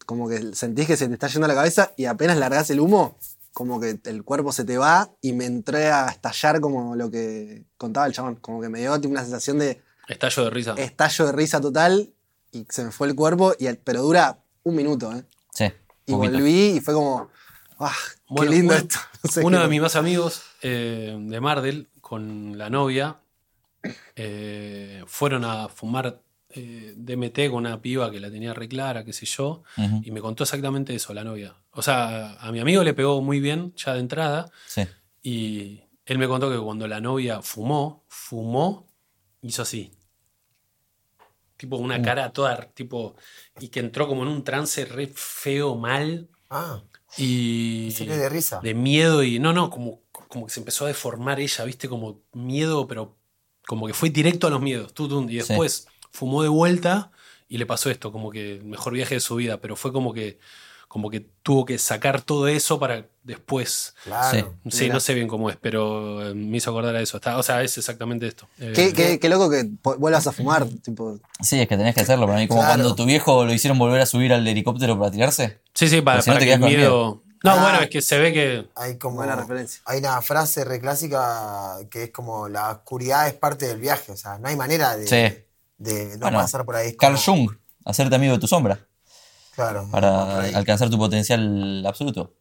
como 0.07 0.29
que 0.29 0.55
sentís 0.55 0.87
que 0.87 0.97
se 0.97 1.09
te 1.09 1.15
está 1.15 1.27
yendo 1.29 1.47
la 1.49 1.55
cabeza 1.55 1.93
y 1.97 2.07
apenas 2.07 2.37
largás 2.39 2.71
el 2.71 2.81
humo, 2.81 3.19
como 3.53 3.81
que 3.81 4.01
el 4.05 4.25
cuerpo 4.25 4.53
se 4.53 4.65
te 4.65 4.79
va 4.79 5.11
y 5.21 5.33
me 5.33 5.45
entré 5.45 5.91
a 5.91 6.09
estallar 6.09 6.61
como 6.61 6.97
lo 6.97 7.11
que 7.11 7.65
contaba 7.77 8.07
el 8.07 8.13
chabón. 8.13 8.37
Como 8.37 8.61
que 8.61 8.69
me 8.69 8.81
dio 8.81 8.99
tipo, 9.01 9.13
una 9.13 9.23
sensación 9.23 9.59
de 9.59 9.83
Estallo 10.09 10.45
de 10.45 10.51
risa. 10.51 10.75
estallo 10.79 11.27
de 11.27 11.33
risa 11.33 11.61
total 11.61 12.13
y 12.51 12.67
se 12.69 12.85
me 12.85 12.91
fue 12.91 13.09
el 13.09 13.15
cuerpo, 13.15 13.55
y, 13.59 13.67
el- 13.67 13.79
pero 13.79 14.03
dura 14.03 14.43
un 14.63 14.75
minuto, 14.77 15.13
¿eh? 15.15 15.25
Sí. 15.55 15.65
Y 16.07 16.13
volví 16.13 16.77
y 16.77 16.81
fue 16.81 16.95
como, 16.95 17.29
¡ah! 17.79 17.95
Bueno, 18.29 18.51
¡Qué 18.51 18.57
lindo 18.59 18.75
uno- 18.75 18.83
esto! 18.83 18.99
No 19.25 19.31
sé 19.31 19.45
Uno 19.45 19.61
de 19.61 19.69
mis 19.69 19.81
más 19.81 19.95
amigos 19.95 20.43
eh, 20.63 21.17
de 21.17 21.41
Mardel, 21.41 21.89
con 22.01 22.59
la 22.59 22.69
novia, 22.71 23.19
eh, 24.17 25.05
fueron 25.07 25.45
a 25.45 25.69
fumar 25.69 26.21
eh, 26.51 26.95
DMT 26.97 27.49
con 27.51 27.65
una 27.67 27.81
piba 27.81 28.11
que 28.11 28.21
la 28.21 28.31
tenía 28.31 28.53
re 28.53 28.69
clara, 28.69 29.05
qué 29.05 29.13
sé 29.13 29.25
yo, 29.27 29.63
y 30.03 30.11
me 30.11 30.21
contó 30.21 30.43
exactamente 30.45 30.95
eso, 30.95 31.15
la 31.15 31.25
novia. 31.25 31.55
O 31.71 31.83
sea, 31.83 32.33
a 32.41 32.51
mi 32.53 32.61
amigo 32.61 32.83
le 32.83 32.95
pegó 32.95 33.23
muy 33.23 33.41
bien 33.41 33.73
ya 33.77 33.95
de 33.95 34.01
entrada, 34.01 34.51
Sí. 34.67 34.83
y 35.23 35.81
él 36.05 36.19
me 36.19 36.27
contó 36.29 36.51
que 36.51 36.59
cuando 36.59 36.87
la 36.89 37.01
novia 37.01 37.43
fumó, 37.43 38.05
fumó, 38.09 38.87
hizo 39.41 39.63
así. 39.63 39.93
Tipo 41.63 41.77
una 41.77 41.99
Mm. 41.99 42.03
cara 42.03 42.33
toda, 42.33 42.57
tipo, 42.75 43.15
y 43.61 43.69
que 43.69 43.79
entró 43.79 44.09
como 44.09 44.23
en 44.25 44.29
un 44.29 44.43
trance 44.43 44.85
re 44.85 45.07
feo, 45.15 45.77
mal, 45.77 46.29
Ah, 46.51 46.83
y 47.17 47.95
se 47.97 48.05
de 48.05 48.29
risa. 48.29 48.59
de 48.61 48.75
miedo 48.75 49.23
y 49.23 49.39
no, 49.39 49.53
no, 49.53 49.71
como, 49.71 50.01
como 50.11 50.47
que 50.47 50.53
se 50.53 50.59
empezó 50.59 50.87
a 50.87 50.89
deformar 50.89 51.39
ella, 51.39 51.65
viste, 51.65 51.89
como 51.89 52.21
miedo, 52.33 52.89
pero 52.89 53.17
como 53.69 53.87
que 53.87 53.95
fue 53.95 54.11
directo 54.11 54.49
a 54.49 54.51
los 54.51 54.61
miedos, 54.61 54.93
y 55.29 55.37
después 55.37 55.87
fumó 56.11 56.43
de 56.43 56.49
vuelta 56.49 57.13
y 57.47 57.59
le 57.59 57.67
pasó 57.67 57.91
esto, 57.91 58.11
como 58.11 58.33
que 58.33 58.55
el 58.57 58.65
mejor 58.65 58.95
viaje 58.95 59.15
de 59.15 59.21
su 59.21 59.37
vida, 59.37 59.61
pero 59.61 59.77
fue 59.77 59.93
como 59.93 60.13
que 60.13 60.41
como 60.93 61.09
que 61.09 61.21
tuvo 61.43 61.65
que 61.65 61.79
sacar 61.79 62.21
todo 62.21 62.49
eso 62.49 62.79
para 62.79 63.07
después. 63.23 63.95
Claro. 64.05 64.55
Sí, 64.69 64.91
no 64.91 65.01
sé 65.01 65.15
bien 65.15 65.27
cómo 65.27 65.49
es, 65.49 65.57
pero 65.57 66.29
eh, 66.29 66.35
me 66.35 66.59
hizo 66.59 66.69
acordar 66.69 66.95
a 66.95 67.01
eso. 67.01 67.17
Está- 67.17 67.39
o 67.39 67.43
sea, 67.43 67.63
es 67.63 67.79
exactamente 67.79 68.27
esto. 68.27 68.47
Eh, 68.59 68.73
Qué, 68.77 68.93
qué- 68.93 69.19
qué 69.19 69.29
loco 69.31 69.49
que 69.49 69.71
vuelvas 69.99 70.27
a 70.27 70.33
fumar. 70.33 70.67
Tipo, 70.67 71.19
Sí, 71.41 71.59
es 71.59 71.67
que 71.67 71.79
tenés 71.79 71.95
que 71.95 72.03
hacerlo 72.03 72.27
para 72.27 72.39
mí. 72.39 72.47
Como 72.47 72.61
Claro. 72.61 72.75
cuando 72.75 72.95
tu 72.95 73.07
viejo 73.07 73.47
lo 73.47 73.55
hicieron 73.55 73.79
volver 73.79 74.03
a 74.03 74.07
subir 74.07 74.35
al 74.35 74.47
helicóptero 74.47 74.99
para 74.99 75.11
tirarse. 75.11 75.61
Sí, 75.73 75.89
sí, 75.89 76.03
para, 76.03 76.21
si 76.21 76.29
no 76.29 76.35
para 76.35 76.41
te 76.41 76.47
que 76.47 76.53
el 76.53 76.61
miedo. 76.61 77.23
No, 77.43 77.51
Ah. 77.53 77.63
bueno, 77.63 77.81
es 77.81 77.89
que 77.89 78.03
se 78.03 78.19
ve 78.19 78.35
que. 78.35 78.69
Hay 78.77 78.99
como. 78.99 79.17
Buena 79.17 79.35
referencia. 79.35 79.81
Hay 79.87 79.99
una 80.01 80.21
frase 80.21 80.63
reclásica 80.67 81.77
que 81.91 82.05
es 82.05 82.11
como 82.11 82.51
la 82.51 82.71
oscuridad 82.71 83.29
es 83.29 83.35
parte 83.35 83.67
del 83.67 83.81
viaje. 83.81 84.13
O 84.13 84.17
sea, 84.19 84.37
no 84.39 84.49
hay 84.49 84.57
manera 84.57 84.95
de, 84.97 85.07
Sí. 85.07 85.43
de 85.79 86.13
no 86.19 86.27
Bueno, 86.27 86.39
pasar 86.39 86.67
por 86.67 86.77
ahí. 86.77 86.89
Es 86.89 86.97
Carl 86.99 87.17
como- 87.25 87.47
Jung, 87.47 87.57
hacerte 87.87 88.15
amigo 88.15 88.35
de 88.35 88.39
tu 88.41 88.47
sombra 88.47 88.79
Claro. 89.55 89.89
para 89.91 90.41
alcanzar 90.57 90.89
tu 90.89 90.99
potencial 90.99 91.85
absoluto. 91.87 92.35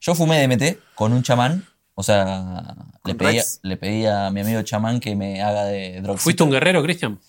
Yo 0.00 0.14
fumé 0.14 0.46
DMT 0.46 0.78
con 0.94 1.12
un 1.12 1.22
chamán. 1.22 1.66
O 1.94 2.02
sea, 2.02 2.74
le 3.04 3.14
¿Con 3.14 3.18
pedí, 3.18 3.40
le 3.62 3.76
pedí 3.76 4.06
a 4.06 4.30
mi 4.30 4.40
amigo 4.40 4.62
chamán 4.62 5.00
que 5.00 5.14
me 5.14 5.42
haga 5.42 5.64
de 5.64 6.00
droga. 6.00 6.18
¿Fuiste 6.18 6.42
un 6.42 6.50
guerrero, 6.50 6.82
Cristian? 6.82 7.20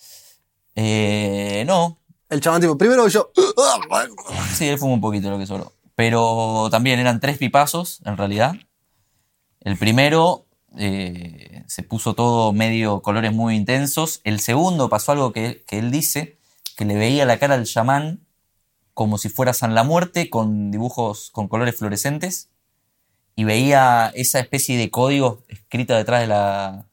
Eh, 0.75 1.65
no, 1.67 1.99
el 2.29 2.39
chabón, 2.39 2.61
tipo, 2.61 2.77
primero 2.77 3.07
yo. 3.09 3.31
Sí, 4.53 4.67
él 4.67 4.79
fumó 4.79 4.93
un 4.93 5.01
poquito 5.01 5.29
lo 5.29 5.37
que 5.37 5.45
sobró. 5.45 5.73
Pero 5.95 6.69
también 6.71 6.99
eran 6.99 7.19
tres 7.19 7.37
pipazos, 7.37 8.01
en 8.05 8.15
realidad. 8.15 8.55
El 9.59 9.77
primero 9.77 10.47
eh, 10.77 11.63
se 11.67 11.83
puso 11.83 12.13
todo 12.15 12.53
medio 12.53 13.01
colores 13.01 13.33
muy 13.33 13.55
intensos. 13.55 14.21
El 14.23 14.39
segundo 14.39 14.87
pasó 14.87 15.11
algo 15.11 15.33
que, 15.33 15.65
que 15.67 15.79
él 15.79 15.91
dice, 15.91 16.39
que 16.77 16.85
le 16.85 16.95
veía 16.95 17.25
la 17.25 17.37
cara 17.37 17.55
al 17.55 17.65
chamán 17.65 18.25
como 18.93 19.17
si 19.17 19.29
fuera 19.29 19.53
San 19.53 19.75
la 19.75 19.83
Muerte, 19.83 20.29
con 20.29 20.71
dibujos 20.71 21.29
con 21.31 21.47
colores 21.47 21.77
fluorescentes. 21.77 22.49
Y 23.35 23.43
veía 23.43 24.11
esa 24.13 24.39
especie 24.39 24.77
de 24.77 24.89
código 24.91 25.43
escrito 25.47 25.95
detrás 25.95 26.21
de 26.21 26.27
la, 26.27 26.87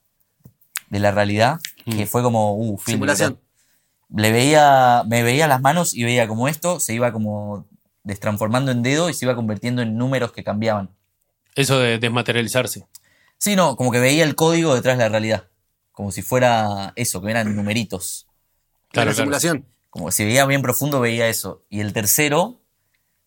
de 0.88 1.00
la 1.00 1.10
realidad, 1.10 1.60
que 1.84 2.06
fue 2.06 2.22
como, 2.22 2.54
uh, 2.54 2.78
film, 2.78 2.96
Simulación. 2.96 3.40
le 4.14 4.32
veía, 4.32 5.02
me 5.06 5.22
veía 5.22 5.48
las 5.48 5.60
manos 5.60 5.94
y 5.94 6.04
veía 6.04 6.28
como 6.28 6.48
esto 6.48 6.80
se 6.80 6.94
iba 6.94 7.12
como 7.12 7.66
destransformando 8.04 8.70
en 8.70 8.82
dedo 8.82 9.10
y 9.10 9.14
se 9.14 9.26
iba 9.26 9.34
convirtiendo 9.34 9.82
en 9.82 9.96
números 9.98 10.32
que 10.32 10.44
cambiaban. 10.44 10.90
Eso 11.54 11.78
de 11.78 11.98
desmaterializarse. 11.98 12.86
Sí, 13.36 13.56
no, 13.56 13.76
como 13.76 13.90
que 13.90 14.00
veía 14.00 14.24
el 14.24 14.34
código 14.34 14.74
detrás 14.74 14.96
de 14.96 15.04
la 15.04 15.08
realidad. 15.10 15.48
Como 15.92 16.12
si 16.12 16.22
fuera 16.22 16.92
eso, 16.96 17.20
que 17.20 17.30
eran 17.30 17.54
numeritos. 17.54 18.26
Claro, 18.90 19.12
la 19.12 19.38
claro. 19.38 19.62
Como 19.90 20.10
si 20.10 20.24
veía 20.24 20.46
bien 20.46 20.62
profundo, 20.62 21.00
veía 21.00 21.28
eso. 21.28 21.64
Y 21.70 21.80
el 21.80 21.92
tercero, 21.92 22.60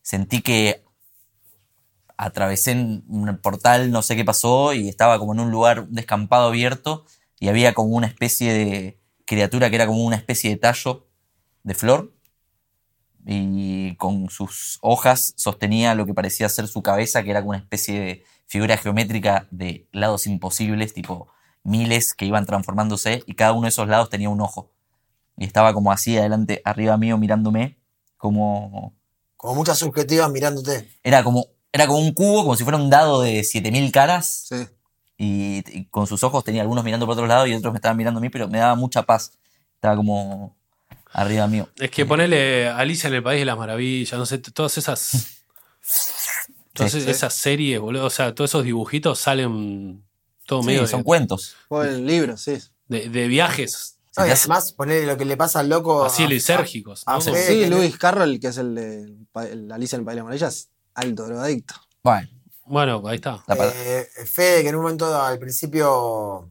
sentí 0.02 0.42
que 0.42 0.84
atravesé 2.18 2.74
un 2.74 3.40
portal, 3.42 3.92
no 3.92 4.02
sé 4.04 4.16
qué 4.16 4.24
pasó, 4.24 4.74
y 4.74 4.88
estaba 4.90 5.18
como 5.18 5.34
en 5.34 5.40
un 5.40 5.52
lugar, 5.52 5.88
descampado 5.88 6.48
abierto, 6.50 7.06
y 7.40 7.48
había 7.50 7.74
como 7.74 7.96
una 7.96 8.08
especie 8.08 8.54
de 8.54 9.00
criatura 9.26 9.70
que 9.70 9.76
era 9.78 9.88
como 9.88 10.06
una 10.06 10.18
especie 10.18 10.52
de 10.52 10.58
tallo 10.58 11.08
de 11.64 11.74
flor, 11.74 12.14
y 13.26 13.96
con 13.98 14.30
sus 14.30 14.78
hojas 14.82 15.34
sostenía 15.38 15.96
lo 15.96 16.06
que 16.06 16.14
parecía 16.14 16.50
ser 16.50 16.68
su 16.68 16.82
cabeza, 16.84 17.24
que 17.24 17.32
era 17.32 17.42
como 17.42 17.52
una 17.52 17.60
especie 17.60 18.00
de 18.00 18.24
figura 18.48 18.78
geométrica 18.78 19.48
de 19.52 19.88
lados 19.92 20.28
imposibles, 20.28 20.94
tipo 20.94 21.30
miles 21.64 22.14
que 22.14 22.26
iban 22.26 22.46
transformándose, 22.46 23.24
y 23.26 23.34
cada 23.36 23.54
uno 23.54 23.64
de 23.64 23.70
esos 23.70 23.88
lados 23.88 24.10
tenía 24.10 24.30
un 24.30 24.42
ojo. 24.42 24.72
Y 25.38 25.46
estaba 25.46 25.74
como 25.74 25.92
así 25.92 26.18
adelante, 26.18 26.62
arriba 26.66 26.98
mío, 26.98 27.18
mirándome, 27.18 27.78
como 28.18 28.94
Como 29.38 29.56
muchas 29.56 29.78
subjetivas 29.80 30.30
mirándote. 30.32 30.88
era 31.04 31.24
como, 31.24 31.48
era 31.72 31.88
como 31.88 32.00
un 32.00 32.14
cubo, 32.14 32.44
como 32.44 32.56
si 32.56 32.64
fuera 32.64 32.78
un 32.78 32.90
dado 32.90 33.22
de 33.22 33.44
7000 33.44 33.92
caras. 33.92 34.46
Sí. 34.50 34.68
Y, 35.18 35.64
y 35.78 35.86
con 35.86 36.08
sus 36.08 36.24
ojos 36.24 36.44
tenía 36.44 36.62
algunos 36.62 36.84
mirando 36.84 37.06
por 37.06 37.14
otro 37.14 37.28
lado 37.28 37.46
y 37.48 37.54
otros 37.54 37.72
me 37.74 37.78
estaban 37.78 37.98
mirando 37.98 38.20
a 38.20 38.22
mí, 38.22 38.30
pero 38.30 38.48
me 38.48 38.58
daba 38.60 38.76
mucha 38.76 39.04
paz. 39.04 39.32
Estaba 39.76 39.96
como 39.96 40.56
arriba 41.14 41.48
mío. 41.48 41.68
Es 41.78 41.92
que 41.92 42.06
ponerle 42.06 42.68
Alicia 42.70 43.08
en 43.08 43.16
el 43.16 43.24
País 43.24 43.40
de 43.42 43.46
las 43.46 43.58
Maravillas, 43.58 44.18
no 44.18 44.26
sé, 44.26 44.38
todas 44.40 44.78
esas. 44.78 45.12
Todas 46.74 46.92
Sí, 46.94 47.04
esas 47.10 47.34
series, 47.34 47.80
boludo. 47.82 48.06
O 48.06 48.10
sea, 48.10 48.34
todos 48.34 48.50
esos 48.52 48.64
dibujitos 48.64 49.20
salen 49.20 50.04
todo 50.46 50.62
Sí, 50.62 50.68
medio 50.68 50.88
son 50.88 51.02
de, 51.02 51.04
cuentos. 51.04 51.56
Fue 51.68 51.90
el 51.90 52.06
libro, 52.08 52.38
sí. 52.38 52.58
de- 52.88 53.10
de 53.10 53.28
viajes 53.28 53.98
No, 54.18 54.28
y 54.28 54.30
hace- 54.30 54.42
además, 54.44 54.74
ponerle 54.74 55.06
lo 55.08 55.18
que 55.18 55.26
le 55.26 55.38
pasa 55.38 55.60
al 55.62 55.70
loco. 55.70 56.04
así 56.04 56.28
lisérgicos. 56.28 57.04
a- 57.06 57.14
¿no? 57.14 57.18
a 57.18 57.22
Sí, 57.22 57.66
Lewis 57.66 57.98
Carroll, 57.98 58.40
que 58.40 58.48
es 58.48 58.58
el 58.58 58.76
de 58.76 59.16
el 59.52 59.72
Alicia 59.72 59.96
en 59.96 60.02
el 60.02 60.06
País 60.06 60.16
de 60.16 60.22
las 60.22 60.26
Maravillas, 60.26 60.70
alto 60.96 61.26
drogadicto. 61.26 61.76
Bueno, 62.04 62.28
Bueno, 62.66 63.02
ahí 63.08 63.16
está. 63.16 63.44
Eh, 63.50 64.08
Fede, 64.26 64.64
que 64.64 64.70
en 64.70 64.76
un 64.76 64.84
momento 64.84 65.14
al 65.22 65.40
principio 65.40 66.50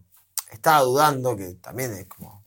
estaba 0.50 0.80
dudando, 0.82 1.36
que 1.36 1.54
también 1.54 1.92
es 1.92 2.06
como 2.08 2.42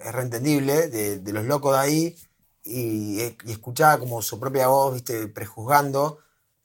es 0.00 0.12
reentendible, 0.12 0.88
de, 0.88 1.18
de 1.18 1.32
los 1.32 1.44
locos 1.44 1.72
de 1.74 1.78
ahí, 1.78 2.16
y, 2.64 3.20
y 3.22 3.50
escuchaba 3.52 3.98
como 3.98 4.22
su 4.22 4.40
propia 4.40 4.68
voz, 4.68 4.94
viste, 4.94 5.28
prejuzgando. 5.28 6.18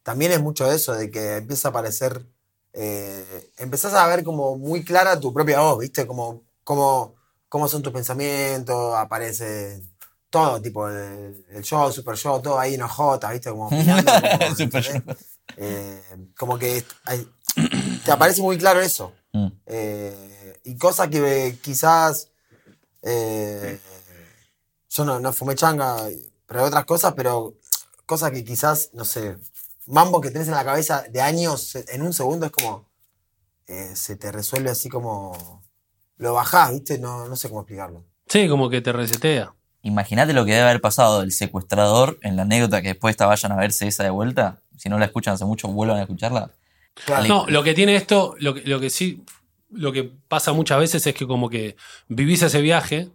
También 0.03 0.31
es 0.31 0.41
mucho 0.41 0.67
de 0.67 0.75
eso, 0.77 0.93
de 0.93 1.11
que 1.11 1.37
empieza 1.37 1.67
a 1.67 1.71
aparecer, 1.71 2.25
eh, 2.73 3.51
empezás 3.57 3.93
a 3.93 4.07
ver 4.07 4.23
como 4.23 4.57
muy 4.57 4.83
clara 4.83 5.19
tu 5.19 5.33
propia 5.33 5.59
voz, 5.59 5.79
viste, 5.79 6.07
como, 6.07 6.43
como, 6.63 7.15
cómo 7.51 7.67
son 7.67 7.81
tus 7.81 7.91
pensamientos, 7.91 8.95
aparece 8.95 9.83
todo, 10.29 10.61
tipo 10.61 10.87
el, 10.87 11.45
el 11.49 11.61
yo, 11.63 11.87
el 11.87 11.91
super 11.93 12.15
yo, 12.15 12.39
todo 12.39 12.57
ahí 12.57 12.75
en 12.75 12.81
hojotas, 12.83 13.29
viste, 13.33 13.49
como... 13.49 13.65
opinando, 13.67 14.09
como. 14.55 15.15
Eh, 15.57 16.01
como 16.37 16.57
que 16.57 16.85
hay- 17.03 17.27
te 18.05 18.11
aparece 18.13 18.41
muy 18.41 18.57
claro 18.57 18.79
eso. 18.79 19.11
Mm. 19.33 19.47
Eh, 19.65 20.59
y 20.63 20.77
cosas 20.77 21.09
que 21.09 21.57
quizás. 21.61 22.29
eh, 23.01 23.81
yo 24.89 25.03
no, 25.03 25.19
no 25.19 25.33
fumé 25.33 25.55
changa, 25.55 26.07
pero 26.45 26.63
otras 26.63 26.85
cosas, 26.85 27.13
pero 27.17 27.55
cosas 28.05 28.31
que 28.31 28.45
quizás, 28.45 28.91
no 28.93 29.03
sé, 29.03 29.35
mambo 29.87 30.21
que 30.21 30.31
tenés 30.31 30.47
en 30.47 30.53
la 30.53 30.63
cabeza 30.63 31.03
de 31.09 31.19
años, 31.21 31.75
en 31.75 32.01
un 32.01 32.13
segundo 32.13 32.45
es 32.45 32.53
como. 32.53 32.89
se 33.93 34.15
te 34.15 34.31
resuelve 34.31 34.69
así 34.69 34.87
como. 34.87 35.60
Lo 36.21 36.33
bajás, 36.33 36.71
¿viste? 36.71 36.99
No, 36.99 37.27
no 37.27 37.35
sé 37.35 37.49
cómo 37.49 37.61
explicarlo. 37.61 38.05
Sí, 38.27 38.47
como 38.47 38.69
que 38.69 38.79
te 38.81 38.91
resetea. 38.91 39.53
Imagínate 39.81 40.33
lo 40.33 40.45
que 40.45 40.51
debe 40.51 40.63
haber 40.69 40.79
pasado 40.79 41.21
del 41.21 41.31
secuestrador 41.31 42.19
en 42.21 42.35
la 42.35 42.43
anécdota 42.43 42.81
que 42.83 42.89
después 42.89 43.13
esta 43.13 43.25
vayan 43.25 43.51
a 43.51 43.55
verse 43.55 43.87
esa 43.87 44.03
de 44.03 44.11
vuelta. 44.11 44.61
Si 44.77 44.87
no 44.87 44.99
la 44.99 45.05
escuchan 45.05 45.33
hace 45.33 45.45
mucho, 45.45 45.67
vuelvan 45.67 45.97
a 45.97 46.01
escucharla. 46.03 46.51
Claro. 47.05 47.25
No, 47.27 47.45
lo 47.47 47.63
que 47.63 47.73
tiene 47.73 47.95
esto, 47.95 48.35
lo 48.39 48.53
que, 48.53 48.61
lo 48.61 48.79
que 48.79 48.91
sí, 48.91 49.23
lo 49.71 49.91
que 49.91 50.03
pasa 50.27 50.53
muchas 50.53 50.79
veces 50.79 51.07
es 51.07 51.15
que 51.15 51.25
como 51.25 51.49
que 51.49 51.75
vivís 52.07 52.43
ese 52.43 52.61
viaje, 52.61 53.09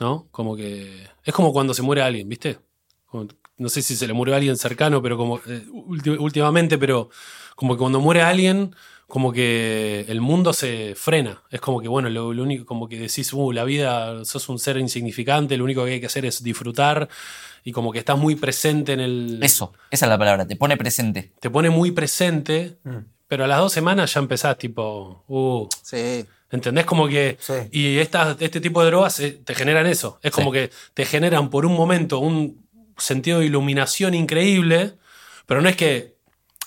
¿no? 0.00 0.26
Como 0.32 0.56
que 0.56 1.06
es 1.22 1.32
como 1.34 1.52
cuando 1.52 1.74
se 1.74 1.82
muere 1.82 2.02
alguien, 2.02 2.28
¿viste? 2.28 2.58
Como- 3.06 3.28
no 3.56 3.68
sé 3.68 3.82
si 3.82 3.94
se 3.94 4.08
le 4.08 4.12
murió 4.14 4.34
a 4.34 4.38
alguien 4.38 4.56
cercano, 4.56 5.00
pero 5.00 5.16
como 5.16 5.38
eh, 5.46 5.64
últimamente, 5.70 6.76
pero 6.76 7.08
como 7.54 7.74
que 7.74 7.78
cuando 7.78 8.00
muere 8.00 8.20
alguien, 8.22 8.74
como 9.06 9.32
que 9.32 10.04
el 10.08 10.20
mundo 10.20 10.52
se 10.52 10.94
frena. 10.96 11.42
Es 11.50 11.60
como 11.60 11.80
que, 11.80 11.88
bueno, 11.88 12.08
lo, 12.10 12.32
lo 12.32 12.42
único, 12.42 12.64
como 12.66 12.88
que 12.88 12.98
decís, 12.98 13.32
uh, 13.32 13.52
la 13.52 13.64
vida, 13.64 14.24
sos 14.24 14.48
un 14.48 14.58
ser 14.58 14.76
insignificante, 14.78 15.56
lo 15.56 15.64
único 15.64 15.84
que 15.84 15.92
hay 15.92 16.00
que 16.00 16.06
hacer 16.06 16.24
es 16.26 16.42
disfrutar 16.42 17.08
y 17.62 17.72
como 17.72 17.92
que 17.92 17.98
estás 17.98 18.18
muy 18.18 18.34
presente 18.36 18.92
en 18.92 19.00
el 19.00 19.40
Eso, 19.42 19.72
esa 19.90 20.06
es 20.06 20.10
la 20.10 20.18
palabra, 20.18 20.46
te 20.46 20.56
pone 20.56 20.76
presente. 20.76 21.32
te 21.40 21.50
pone 21.50 21.70
muy 21.70 21.92
presente, 21.92 22.76
Mm. 22.84 22.96
pero 23.28 23.44
a 23.44 23.46
las 23.46 23.58
dos 23.58 23.72
semanas 23.72 24.12
ya 24.14 24.20
empezás 24.20 24.58
tipo, 24.58 25.24
uh, 25.28 25.68
Sí. 25.82 26.24
¿entendés? 26.50 26.84
Como 26.84 27.08
que... 27.08 27.36
Sí. 27.40 27.54
Y 27.72 27.98
estas, 27.98 28.36
este 28.40 28.60
tipo 28.60 28.80
de 28.82 28.86
drogas 28.90 29.18
eh, 29.20 29.40
te 29.44 29.54
generan 29.54 29.86
eso. 29.86 30.18
Es 30.22 30.30
como 30.30 30.52
que 30.52 30.70
te 30.94 31.04
generan 31.04 31.50
por 31.50 31.66
un 31.66 31.74
momento 31.74 32.18
un 32.20 32.64
sentido 32.96 33.40
de 33.40 33.46
iluminación 33.46 34.14
increíble, 34.14 34.92
pero 35.46 35.60
no 35.62 35.68
es 35.68 35.76
que, 35.76 36.13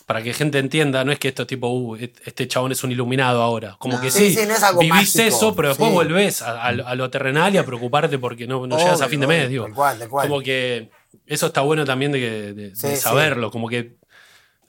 para 0.08 0.24
que 0.24 0.34
gente 0.34 0.58
entienda, 0.58 1.04
no 1.04 1.12
es 1.12 1.20
que 1.20 1.28
esto 1.28 1.41
es 1.43 1.48
tipo, 1.50 1.67
uh, 1.67 1.96
este 1.98 2.48
chabón 2.48 2.72
es 2.72 2.82
un 2.84 2.91
iluminado 2.93 3.43
ahora. 3.43 3.76
Como 3.78 3.96
No. 3.98 4.02
que 4.02 4.10
Sí, 4.10 4.30
sí, 4.32 4.36
sí, 4.41 4.48
no 4.48 4.54
es 4.56 4.63
algo 4.63 4.80
vivís 4.80 4.93
mágico. 5.15 5.24
eso, 5.24 5.56
pero 5.56 5.67
después 5.67 5.89
Sí. 5.89 5.96
volvés 5.96 6.41
a, 6.41 6.62
a- 6.62 6.67
a 6.70 6.96
lo 6.96 7.10
terrenal 7.12 7.54
y 7.54 7.58
a 7.58 7.65
preocuparte 7.65 8.17
porque 8.17 8.48
no, 8.48 8.65
no 8.65 8.78
llegas 8.78 8.93
a 9.02 9.06
Obvio, 9.06 9.10
fin 9.10 9.20
de 9.20 9.28
mes, 9.28 9.38
obvio, 9.39 9.50
digo. 9.50 9.63
Tal 9.65 9.74
cual, 9.76 10.00
tal 10.00 10.10
cual. 10.10 10.28
Como 10.30 10.41
que 10.41 10.89
eso 11.26 11.48
está 11.48 11.60
bueno 11.62 11.84
también 11.86 12.13
de, 12.13 12.20
que- 12.22 12.54
de- 12.54 12.76
Sí, 12.76 12.88
de 12.88 12.96
sí. 12.96 13.02
saberlo, 13.02 13.52
como 13.52 13.67
que... 13.67 13.98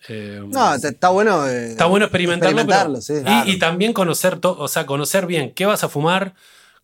eh, 0.08 0.42
No, 0.44 0.74
está 0.74 1.08
bueno. 1.10 1.46
eh, 1.48 1.70
Está 1.70 1.86
bueno 1.86 2.06
experimentarlo, 2.06 2.66
pero- 2.66 3.00
sí. 3.00 3.14
y, 3.14 3.22
Claro. 3.22 3.48
y 3.50 3.58
también 3.60 3.92
conocer 3.92 4.40
todo, 4.40 4.58
o 4.58 4.66
sea, 4.68 4.86
conocer 4.86 5.26
bien 5.26 5.52
qué 5.54 5.66
vas 5.66 5.84
a 5.84 5.88
fumar, 5.88 6.34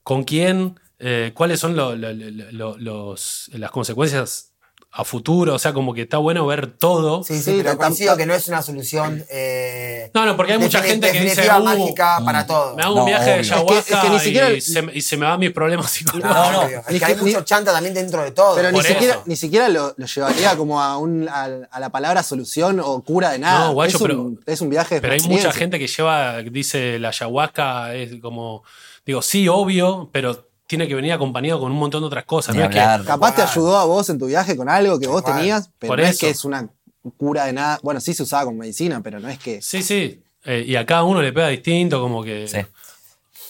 con 0.04 0.22
quién, 0.24 0.78
eh, 1.00 1.32
cuáles 1.34 1.58
son 1.58 1.74
lo- 1.74 1.96
lo- 1.96 2.12
lo- 2.12 2.50
lo- 2.52 2.78
los, 2.78 3.50
las 3.52 3.70
consecuencias 3.72 4.52
a 4.96 5.02
futuro, 5.04 5.54
o 5.54 5.58
sea, 5.58 5.72
como 5.72 5.92
que 5.92 6.02
está 6.02 6.18
bueno 6.18 6.46
ver 6.46 6.68
todo. 6.68 7.24
Sí, 7.24 7.34
sí, 7.38 7.42
Sí, 7.42 7.54
pero 7.60 7.76
coincido 7.76 8.16
que 8.16 8.26
no 8.26 8.34
es 8.34 8.46
una 8.46 8.62
solución. 8.62 9.24
eh, 9.28 10.08
No, 10.14 10.24
no, 10.24 10.36
porque 10.36 10.52
hay 10.52 10.58
mucha 10.60 10.80
gente 10.82 11.10
que 11.10 11.20
dice, 11.20 11.42
definitiva, 11.42 11.60
"Uh, 11.60 11.64
mágica 11.64 12.20
para 12.24 12.46
todo. 12.46 12.76
Me 12.76 12.82
hago 12.84 12.94
No, 12.94 13.00
un 13.02 13.06
viaje 13.08 13.24
de 13.24 13.30
obvio. 13.32 13.40
Es 13.40 13.48
que- 13.48 13.54
ayahuasca 13.54 13.96
es 13.96 14.04
que 14.04 14.10
ni 14.10 14.18
siquiera- 14.20 14.52
y, 14.52 14.60
se, 14.60 14.82
me- 14.82 14.92
y 14.94 15.00
se 15.00 15.16
me 15.16 15.26
van 15.26 15.40
mis 15.40 15.50
problemas 15.50 15.90
psicológicos. 15.90 16.32
No, 16.36 16.52
No, 16.52 16.62
no. 16.62 16.82
Es 16.88 16.98
que 17.00 17.04
hay 17.04 17.16
mucho 17.16 17.42
chanta 17.42 17.72
también 17.72 17.92
dentro 17.92 18.22
de 18.22 18.30
todo. 18.30 18.54
Pero 18.54 18.68
ni 18.70 18.74
Por 18.76 18.84
siquiera, 18.84 19.14
eso. 19.14 19.22
ni 19.26 19.34
siquiera 19.34 19.68
lo, 19.68 19.94
lo 19.96 20.06
llevaría 20.06 20.56
como 20.56 20.80
a, 20.80 20.96
un, 20.96 21.28
a, 21.28 21.48
a 21.70 21.80
la 21.80 21.90
palabra 21.90 22.22
solución 22.22 22.78
o 22.78 23.02
cura 23.02 23.30
de 23.30 23.40
nada. 23.40 23.66
No, 23.66 23.72
guacho, 23.72 23.96
es, 23.96 24.02
un, 24.02 24.40
es 24.46 24.60
un 24.60 24.70
viaje 24.70 24.94
de 24.94 25.00
Pero 25.00 25.14
hay 25.14 25.20
mucha 25.22 25.50
gente 25.52 25.80
que 25.80 25.88
lleva, 25.88 26.40
dice 26.42 27.00
la 27.00 27.08
ayahuasca 27.08 27.94
es 27.96 28.20
como, 28.22 28.62
digo, 29.04 29.22
sí, 29.22 29.48
obvio, 29.48 30.08
pero 30.12 30.46
tiene 30.76 30.88
que 30.88 30.94
venir 30.94 31.12
acompañado 31.12 31.60
con 31.60 31.70
un 31.72 31.78
montón 31.78 32.02
de 32.02 32.06
otras 32.06 32.24
cosas. 32.24 32.54
No 32.56 32.62
es 32.62 32.68
que-. 32.68 33.04
Capaz 33.06 33.34
te 33.36 33.42
ayudó 33.42 33.76
a 33.78 33.84
vos 33.84 34.08
en 34.10 34.18
tu 34.18 34.26
viaje 34.26 34.56
con 34.56 34.68
algo 34.68 34.98
que 34.98 35.06
vos 35.06 35.20
Igual. 35.22 35.36
tenías, 35.38 35.70
pero 35.78 35.90
Por 35.92 35.98
no 36.00 36.04
es 36.06 36.18
que 36.18 36.30
es 36.30 36.44
una 36.44 36.68
cura 37.16 37.44
de 37.46 37.52
nada. 37.52 37.78
Bueno, 37.82 38.00
sí 38.00 38.14
se 38.14 38.22
usaba 38.22 38.44
como 38.44 38.58
medicina, 38.58 39.00
pero 39.02 39.20
no 39.20 39.28
es 39.28 39.38
que. 39.38 39.60
Sí, 39.62 39.82
sí. 39.82 40.20
Eh, 40.44 40.64
y 40.66 40.76
a 40.76 40.84
cada 40.84 41.04
uno 41.04 41.22
le 41.22 41.32
pega 41.32 41.48
distinto, 41.48 42.00
como 42.00 42.22
que. 42.22 42.46
Sí. 42.48 42.58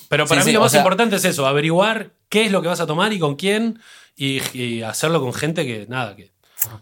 Pero 0.09 0.27
para 0.27 0.43
Sí, 0.43 0.47
mí 0.47 0.51
sí, 0.51 0.55
lo 0.55 0.61
más 0.61 0.71
sea- 0.73 0.81
importante 0.81 1.17
es 1.17 1.25
eso, 1.25 1.47
averiguar 1.47 2.11
qué 2.29 2.45
es 2.47 2.53
lo 2.53 2.63
que 2.63 2.69
vas 2.69 2.81
a 2.81 2.87
tomar 2.87 3.13
y 3.13 3.19
con 3.19 3.35
quién, 3.37 3.81
y, 4.17 4.41
y 4.57 4.83
hacerlo 4.83 5.21
con 5.21 5.33
gente 5.33 5.65
que, 5.67 5.87
nada, 5.89 6.15
que. 6.15 6.33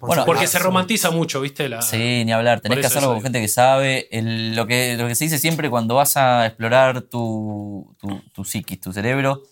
Bueno, 0.01 0.25
Porque 0.25 0.47
se 0.47 0.61
romantiza 0.61 1.11
mucho, 1.11 1.41
¿viste? 1.41 1.69
La, 1.69 1.83
Sí, 1.83 2.23
ni 2.25 2.31
hablar. 2.33 2.61
Tenés 2.61 2.79
que 2.79 2.87
hacerlo 2.87 3.09
con 3.09 3.17
digo. 3.17 3.25
gente 3.25 3.41
que 3.41 3.49
sabe. 3.49 4.07
El- 4.17 4.55
lo, 4.55 4.67
que, 4.67 4.97
lo 4.97 5.09
que 5.09 5.15
se 5.17 5.25
dice 5.25 5.39
siempre 5.39 5.71
cuando 5.71 5.95
vas 5.97 6.17
a 6.17 6.47
explorar 6.47 7.01
tu, 7.03 7.93
tu, 7.99 8.21
tu 8.33 8.45
psiquis, 8.45 8.81
tu 8.81 8.93
cerebro. 8.93 9.43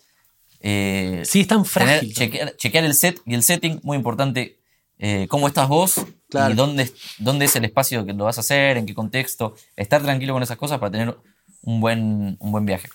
Eh, 0.61 1.23
Sí, 1.25 1.41
es 1.41 1.47
tan 1.49 1.65
tener- 1.65 1.71
frágil. 1.71 2.15
chequear, 2.15 2.57
chequear 2.57 2.85
el 2.85 2.95
set 2.95 3.21
y 3.27 3.35
el 3.35 3.43
setting, 3.43 3.81
muy 3.83 3.97
importante. 3.97 4.59
eh, 5.03 5.27
cómo 5.31 5.49
estás 5.49 5.67
vos 5.67 5.95
Claro. 6.29 6.53
y 6.53 6.57
dónde, 6.57 6.93
dónde 7.17 7.47
es 7.47 7.57
el 7.57 7.65
espacio 7.65 8.05
que 8.05 8.13
lo 8.13 8.25
vas 8.25 8.37
a 8.37 8.43
hacer, 8.43 8.77
en 8.77 8.85
qué 8.85 8.93
contexto. 8.95 9.55
Estar 9.75 10.03
tranquilo 10.03 10.35
con 10.35 10.43
esas 10.43 10.59
cosas 10.59 10.79
para 10.79 10.91
tener 10.93 11.17
un 11.63 11.81
buen, 11.81 12.37
un 12.39 12.53
buen 12.53 12.67
viaje. 12.67 12.87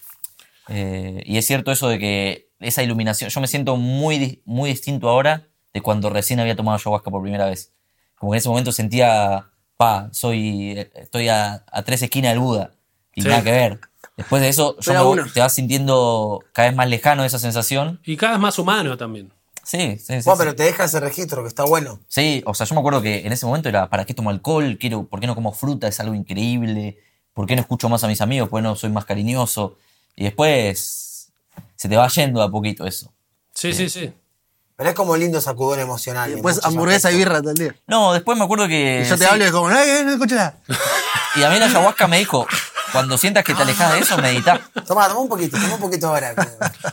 Eh, 0.68 1.24
y 1.26 1.38
es 1.38 1.46
cierto 1.48 1.72
eso 1.72 1.88
de 1.90 1.98
que 2.00 2.50
esa 2.60 2.84
iluminación, 2.84 3.32
yo 3.32 3.42
me 3.42 3.48
siento 3.48 3.76
muy, 3.78 4.20
di- 4.20 4.42
muy 4.46 4.70
distinto 4.70 5.10
ahora 5.10 5.48
de 5.74 5.82
cuando 5.82 6.12
recién 6.12 6.40
había 6.40 6.56
tomado 6.56 6.78
ayahuasca 6.78 7.10
por 7.10 7.24
primera 7.24 7.48
vez. 7.48 7.74
Como 8.20 8.32
que 8.32 8.36
en 8.36 8.40
ese 8.40 8.50
momento 8.50 8.72
sentía, 8.72 9.50
pa, 9.76 10.10
soy, 10.12 10.78
estoy 10.96 11.28
a, 11.30 11.66
a 11.72 11.82
tres 11.84 12.04
esquinas 12.04 12.34
del 12.34 12.40
Buda 12.40 12.72
y 13.16 13.24
Sí. 13.24 13.28
nada 13.28 13.44
que 13.44 13.52
ver. 13.52 13.80
Después 14.18 14.42
de 14.42 14.50
eso, 14.50 14.78
yo 14.80 14.94
me 14.94 15.00
voy- 15.02 15.32
te 15.34 15.40
vas 15.42 15.54
sintiendo 15.54 16.42
cada 16.54 16.70
vez 16.70 16.78
más 16.78 16.88
lejano 16.88 17.22
de 17.24 17.28
esa 17.28 17.40
sensación. 17.40 18.00
Y 18.06 18.16
cada 18.18 18.34
vez 18.34 18.42
más 18.42 18.58
humano 18.60 18.98
también. 18.98 19.32
Sí, 19.64 19.98
sí, 19.98 20.22
sí. 20.22 20.26
Bueno, 20.26 20.36
sí. 20.36 20.38
pero 20.38 20.56
te 20.56 20.64
deja 20.64 20.84
ese 20.86 21.00
registro 21.00 21.42
que 21.42 21.48
está 21.48 21.64
bueno. 21.66 22.00
Sí, 22.08 22.44
o 22.46 22.54
sea, 22.54 22.66
yo 22.68 22.76
me 22.76 22.80
acuerdo 22.80 23.02
que 23.02 23.26
en 23.26 23.32
ese 23.34 23.46
momento 23.46 23.68
era, 23.68 23.90
¿para 23.90 24.06
qué 24.06 24.14
tomo 24.14 24.30
alcohol? 24.30 24.78
Quiero, 24.80 25.06
¿Por 25.06 25.20
qué 25.20 25.28
no 25.28 25.36
como 25.36 25.52
fruta? 25.52 25.88
Es 25.88 26.00
algo 26.00 26.14
increíble. 26.14 26.98
¿Por 27.34 27.48
qué 27.48 27.56
no 27.56 27.62
escucho 27.62 27.90
más 27.90 28.04
a 28.04 28.08
mis 28.08 28.22
amigos? 28.22 28.48
¿Por 28.48 28.60
qué 28.60 28.64
no 28.64 28.76
soy 28.76 28.90
más 28.92 29.06
cariñoso? 29.06 29.76
Y 30.16 30.24
después 30.24 31.32
se 31.76 31.90
te 31.90 31.98
va 31.98 32.08
yendo 32.08 32.42
a 32.42 32.50
poquito 32.50 32.86
eso. 32.86 33.12
Sí, 33.54 33.74
sí, 33.74 33.90
sí. 33.90 34.14
Pero 34.78 34.90
es 34.90 34.96
como 34.96 35.18
lindo 35.18 35.42
sacudón 35.42 35.80
emocional. 35.80 36.30
Y 36.30 36.34
después 36.34 36.64
hamburguesa 36.64 37.12
y 37.12 37.18
birra 37.18 37.40
todo 37.42 37.52
el 37.52 37.58
día. 37.58 37.76
No, 37.88 38.14
después 38.14 38.38
me 38.38 38.44
acuerdo 38.44 38.68
que... 38.68 39.02
Y 39.06 39.10
yo 39.10 39.18
te 39.18 39.24
sí, 39.26 39.30
hablo 39.32 39.44
y 39.44 39.48
es 39.48 39.52
como, 39.54 39.68
¡ay, 39.68 40.04
no 40.06 40.12
escucho 40.12 40.36
nada! 40.36 40.58
Y 41.38 41.44
a 41.44 41.50
mí 41.50 41.60
la 41.60 41.66
ayahuasca 41.66 42.08
me 42.08 42.18
dijo, 42.20 42.48
cuando 42.96 43.18
sientas 43.18 43.44
que 43.44 43.54
te 43.54 43.62
alejas 43.62 43.94
de 43.94 44.00
eso, 44.00 44.18
medita. 44.18 44.60
Toma, 44.88 45.08
toma 45.08 45.20
un 45.22 45.30
poquito, 45.30 45.58
toma 45.60 45.76
un 45.76 45.82
poquito 45.82 46.08
ahora. 46.08 46.34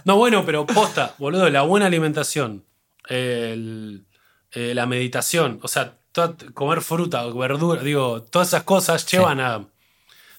No, 0.05 0.17
bueno, 0.17 0.45
pero 0.45 0.67
posta, 0.67 1.15
boludo, 1.19 1.49
la 1.49 1.62
buena 1.62 1.87
alimentación, 1.87 2.65
el- 3.09 4.05
eh, 4.53 4.75
la 4.75 4.85
meditación, 4.87 5.59
o 5.62 5.69
sea, 5.69 5.95
comer 6.53 6.83
fruta, 6.83 7.25
verdura, 7.29 7.81
digo, 7.83 8.23
todas 8.23 8.49
esas 8.49 8.65
cosas 8.65 9.07
llevan 9.11 9.41
a, 9.41 9.65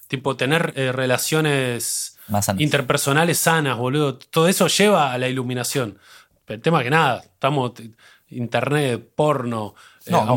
tipo, 0.06 0.36
tener 0.36 0.72
eh, 0.76 0.92
relaciones 0.92 2.16
Más 2.28 2.44
sanas. 2.46 2.62
interpersonales 2.62 3.38
sanas, 3.38 3.76
boludo. 3.76 4.16
Todo 4.16 4.46
eso 4.46 4.68
lleva 4.68 5.12
a 5.12 5.18
la 5.18 5.28
iluminación. 5.28 5.98
El 6.46 6.60
tema 6.60 6.82
que 6.84 6.90
nada, 6.90 7.22
estamos, 7.24 7.72
internet, 8.28 9.04
porno, 9.16 9.74
eh, 10.06 10.10
No, 10.12 10.24
no. 10.24 10.36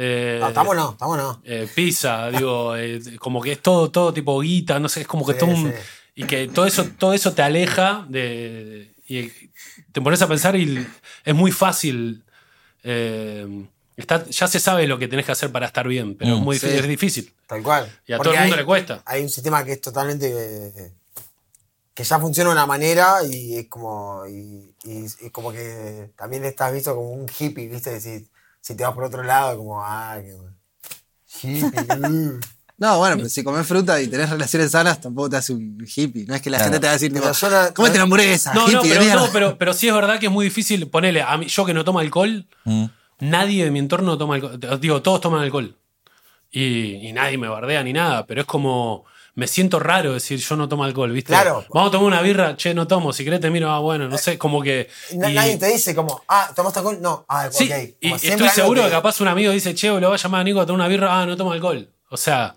Eh, 0.00 0.38
No, 0.40 0.48
estamos 0.48 0.76
no, 0.76 0.90
estamos 0.92 1.16
no. 1.18 1.42
eh, 1.44 1.68
pizza, 1.74 2.30
digo, 2.30 2.76
eh, 2.76 3.00
como 3.18 3.42
que 3.42 3.52
es 3.52 3.60
todo, 3.60 3.90
todo 3.90 4.12
tipo 4.14 4.38
guita, 4.40 4.78
no 4.78 4.88
sé, 4.88 5.00
es 5.00 5.06
como 5.08 5.26
que 5.26 5.32
Sí, 5.32 5.38
todo 5.40 5.50
un- 5.50 5.72
sí. 5.72 5.78
y 6.14 6.24
que 6.24 6.46
todo 6.46 6.66
eso, 6.66 6.84
todo 6.96 7.12
eso 7.14 7.32
te 7.32 7.42
aleja 7.42 8.06
de, 8.08 8.94
y 9.08 9.28
te 9.92 10.00
pones 10.00 10.22
a 10.22 10.28
pensar 10.28 10.54
y 10.56 10.86
es 11.24 11.34
muy 11.34 11.50
fácil. 11.52 12.22
eh, 12.84 13.66
está- 13.96 14.24
ya 14.26 14.46
se 14.46 14.60
sabe 14.60 14.86
lo 14.86 14.98
que 15.00 15.08
tenés 15.08 15.26
que 15.26 15.32
hacer 15.32 15.50
para 15.50 15.66
estar 15.66 15.86
bien, 15.88 16.14
pero 16.16 16.34
es 16.36 16.40
Mm, 16.40 16.44
muy 16.44 16.56
sí. 16.58 16.66
difícil, 16.66 16.84
es 16.84 16.88
difícil. 16.88 17.34
Tal 17.48 17.62
cual. 17.62 17.84
Y 18.06 18.12
a 18.12 18.16
Porque 18.18 18.28
todo 18.28 18.34
el 18.34 18.40
mundo 18.42 18.54
hay- 18.54 18.60
le 18.60 18.64
cuesta. 18.66 19.02
Hay 19.04 19.22
un 19.22 19.28
sistema 19.28 19.64
que 19.64 19.72
es 19.72 19.80
totalmente. 19.80 20.32
eh, 20.32 20.92
que 21.92 22.04
ya 22.04 22.20
funciona 22.20 22.50
de 22.50 22.54
una 22.54 22.66
manera 22.66 23.16
y 23.28 23.56
es 23.58 23.66
como. 23.66 24.22
Y, 24.28 24.72
y- 24.84 25.06
y 25.26 25.30
como 25.30 25.50
que 25.50 26.10
también 26.16 26.44
estás 26.44 26.72
visto 26.72 26.94
como 26.94 27.10
un 27.10 27.26
hippie, 27.28 27.66
¿viste? 27.66 27.98
Que 28.00 28.24
si, 28.60 28.74
te 28.76 28.84
vas 28.84 28.92
por 28.94 29.04
otro 29.04 29.22
lado, 29.22 29.56
como. 29.58 29.82
Ah, 29.82 30.18
que. 30.22 30.36
Hippie. 31.42 31.70
uh. 32.08 32.40
No, 32.80 32.98
bueno, 32.98 33.16
pero 33.16 33.28
si 33.28 33.42
comes 33.42 33.66
fruta 33.66 34.00
y 34.00 34.06
tenés 34.06 34.30
relaciones 34.30 34.70
sanas, 34.70 35.00
tampoco 35.00 35.28
te 35.30 35.36
hace 35.36 35.52
un 35.52 35.84
hippie. 35.84 36.24
No 36.26 36.34
es 36.36 36.40
que 36.42 36.48
la 36.48 36.58
Claro. 36.58 36.70
gente 36.72 36.80
te 36.80 36.86
va 36.86 36.90
a 36.90 36.94
decir, 36.94 37.12
tipo, 37.12 37.26
no- 37.26 37.74
comete 37.74 37.96
una 37.96 38.02
hamburguesa, 38.04 38.54
No, 38.54 38.66
hippie 38.68 38.74
no, 38.76 38.82
pero, 38.82 39.14
no 39.20 39.28
pero, 39.32 39.58
pero 39.58 39.74
sí 39.74 39.88
es 39.88 39.94
verdad 39.94 40.20
que 40.20 40.26
es 40.26 40.32
muy 40.32 40.44
difícil 40.44 40.86
ponerle 40.88 41.22
a 41.22 41.36
mí, 41.36 41.46
yo 41.46 41.64
que 41.64 41.74
no 41.74 41.84
tomo 41.84 41.98
alcohol, 41.98 42.46
Mm. 42.64 42.84
nadie 43.20 43.64
de 43.64 43.72
mi 43.72 43.80
entorno 43.80 44.16
toma 44.16 44.36
alcohol. 44.36 44.60
Digo, 44.80 45.02
todos 45.02 45.20
toman 45.20 45.42
alcohol. 45.42 45.76
Y, 46.52 47.08
y 47.08 47.12
nadie 47.12 47.36
me 47.36 47.48
bardea 47.48 47.82
ni 47.82 47.92
nada, 47.92 48.24
pero 48.26 48.42
es 48.42 48.46
como. 48.46 49.04
Me 49.38 49.46
siento 49.46 49.78
raro 49.78 50.14
decir 50.14 50.40
yo 50.40 50.56
no 50.56 50.68
tomo 50.68 50.82
alcohol, 50.82 51.12
¿viste? 51.12 51.32
Claro. 51.32 51.64
Vamos 51.72 51.90
a 51.90 51.92
tomar 51.92 52.08
una 52.08 52.22
birra, 52.22 52.56
che, 52.56 52.74
no 52.74 52.88
tomo. 52.88 53.12
Si 53.12 53.22
querés 53.22 53.38
te 53.40 53.50
miro, 53.50 53.70
ah, 53.70 53.78
bueno, 53.78 54.08
no 54.08 54.18
sé, 54.18 54.36
como 54.36 54.60
que. 54.62 54.88
Na- 55.14 55.30
y- 55.30 55.34
Nadie 55.34 55.56
te 55.58 55.66
dice 55.68 55.94
como. 55.94 56.22
Ah, 56.26 56.50
¿tomaste 56.56 56.80
alcohol? 56.80 56.98
No. 57.00 57.24
Ah, 57.28 57.48
Sí, 57.48 57.70
ok. 57.72 57.94
y 58.00 58.12
estoy 58.14 58.48
seguro 58.48 58.82
que 58.82 58.88
que- 58.88 58.94
capaz 58.96 59.20
un 59.20 59.28
amigo 59.28 59.52
dice, 59.52 59.76
che, 59.76 59.88
lo 60.00 60.08
va 60.08 60.16
a 60.16 60.18
llamar 60.18 60.40
a 60.40 60.44
Nico 60.44 60.60
a 60.60 60.66
tomar 60.66 60.80
una 60.80 60.88
birra, 60.88 61.20
ah, 61.20 61.24
no 61.24 61.36
toma 61.36 61.52
alcohol. 61.54 61.88
O 62.10 62.16
sea, 62.16 62.56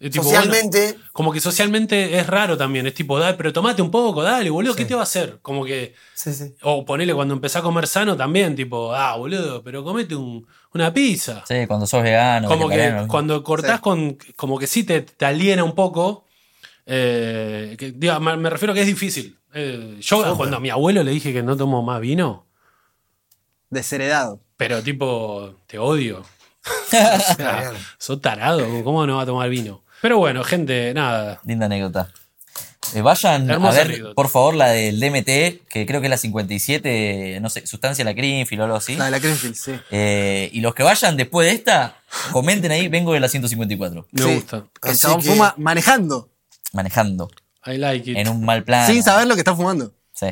Es 0.00 0.12
tipo, 0.12 0.22
Socialmente, 0.22 0.92
bueno, 0.92 1.08
como 1.12 1.32
que 1.32 1.40
socialmente 1.40 2.18
es 2.18 2.26
raro 2.28 2.56
también. 2.56 2.86
Es 2.86 2.94
tipo, 2.94 3.18
dale, 3.18 3.36
pero 3.36 3.52
tomate 3.52 3.82
un 3.82 3.90
poco, 3.90 4.22
dale, 4.22 4.48
boludo, 4.48 4.74
¿qué 4.76 4.84
te 4.84 4.94
va 4.94 5.00
a 5.00 5.02
hacer? 5.02 5.38
Como 5.42 5.64
que. 5.64 5.94
sí, 6.14 6.32
sí. 6.32 6.54
O 6.62 6.84
ponele 6.84 7.12
cuando 7.14 7.34
empezás 7.34 7.60
a 7.60 7.62
comer 7.64 7.86
sano 7.88 8.16
también, 8.16 8.54
tipo, 8.54 8.94
ah, 8.94 9.16
boludo, 9.16 9.62
pero 9.64 9.82
comete 9.82 10.14
un- 10.14 10.46
una 10.74 10.92
pizza. 10.94 11.42
Sí, 11.48 11.66
cuando 11.66 11.86
sos 11.86 12.02
vegano. 12.04 12.46
como 12.48 12.68
que 12.68 13.06
cuando 13.08 13.42
cortás 13.42 13.76
Sí. 13.76 13.82
con. 13.82 14.18
Como 14.36 14.58
que 14.58 14.68
sí 14.68 14.84
te, 14.84 15.00
te 15.02 15.24
aliena 15.26 15.64
un 15.64 15.74
poco. 15.74 16.26
eh, 16.86 17.74
que, 17.78 17.90
diga, 17.92 18.18
me, 18.20 18.36
me 18.36 18.48
refiero 18.50 18.72
a 18.72 18.74
que 18.74 18.80
es 18.82 18.86
difícil. 18.86 19.36
Eh, 19.52 19.96
yo 20.00 20.36
cuando 20.36 20.56
a 20.58 20.60
mi 20.60 20.70
abuelo 20.70 21.02
le 21.02 21.10
dije 21.10 21.32
que 21.32 21.42
no 21.42 21.56
tomo 21.56 21.82
más 21.82 22.00
vino, 22.00 22.46
Desheredado. 23.70 24.40
pero 24.56 24.82
tipo, 24.82 25.54
te 25.66 25.78
odio. 25.78 26.22
O 26.68 26.90
sea, 26.90 27.72
sos 27.98 28.20
tarado, 28.20 28.66
¿cómo 28.84 29.06
no 29.06 29.16
va 29.16 29.22
a 29.22 29.26
tomar 29.26 29.48
vino? 29.48 29.82
Pero 30.02 30.18
bueno, 30.18 30.44
gente, 30.44 30.92
nada. 30.94 31.40
Linda 31.44 31.66
anécdota. 31.66 32.10
Eh, 32.94 33.02
vayan 33.02 33.50
Hermosa 33.50 33.72
a 33.80 33.82
ver, 33.82 33.86
anécdota. 33.88 34.14
por 34.14 34.28
favor, 34.30 34.54
la 34.54 34.68
del 34.68 34.98
DMT, 34.98 35.66
que 35.68 35.84
creo 35.86 36.00
que 36.00 36.06
es 36.06 36.10
la 36.10 36.16
57, 36.16 37.38
no 37.40 37.50
sé, 37.50 37.66
sustancia 37.66 38.04
la 38.04 38.12
Greenfield 38.14 38.62
o 38.62 38.64
algo 38.64 38.76
así. 38.76 38.96
La 38.96 39.06
de 39.06 39.10
la 39.10 39.18
Greenfield, 39.18 39.54
sí. 39.54 39.72
Eh, 39.90 40.48
y 40.52 40.60
los 40.60 40.74
que 40.74 40.82
vayan 40.82 41.16
después 41.16 41.46
de 41.48 41.54
esta, 41.54 41.96
comenten 42.32 42.70
ahí, 42.72 42.88
vengo 42.88 43.12
de 43.12 43.20
la 43.20 43.28
154, 43.28 44.06
Me 44.12 44.22
Sí. 44.22 44.34
gusta. 44.34 44.56
El 44.82 44.90
Así 44.90 45.00
chabón 45.02 45.20
que- 45.22 45.28
fuma 45.28 45.54
manejando, 45.58 46.30
manejando, 46.72 47.30
I 47.66 47.76
like 47.76 48.10
it. 48.10 48.16
en 48.16 48.28
un 48.28 48.44
mal 48.44 48.64
plan. 48.64 48.86
sin 48.86 49.02
saber 49.02 49.26
lo 49.26 49.34
que 49.34 49.40
está 49.42 49.54
fumando. 49.54 49.92
Sí, 50.14 50.26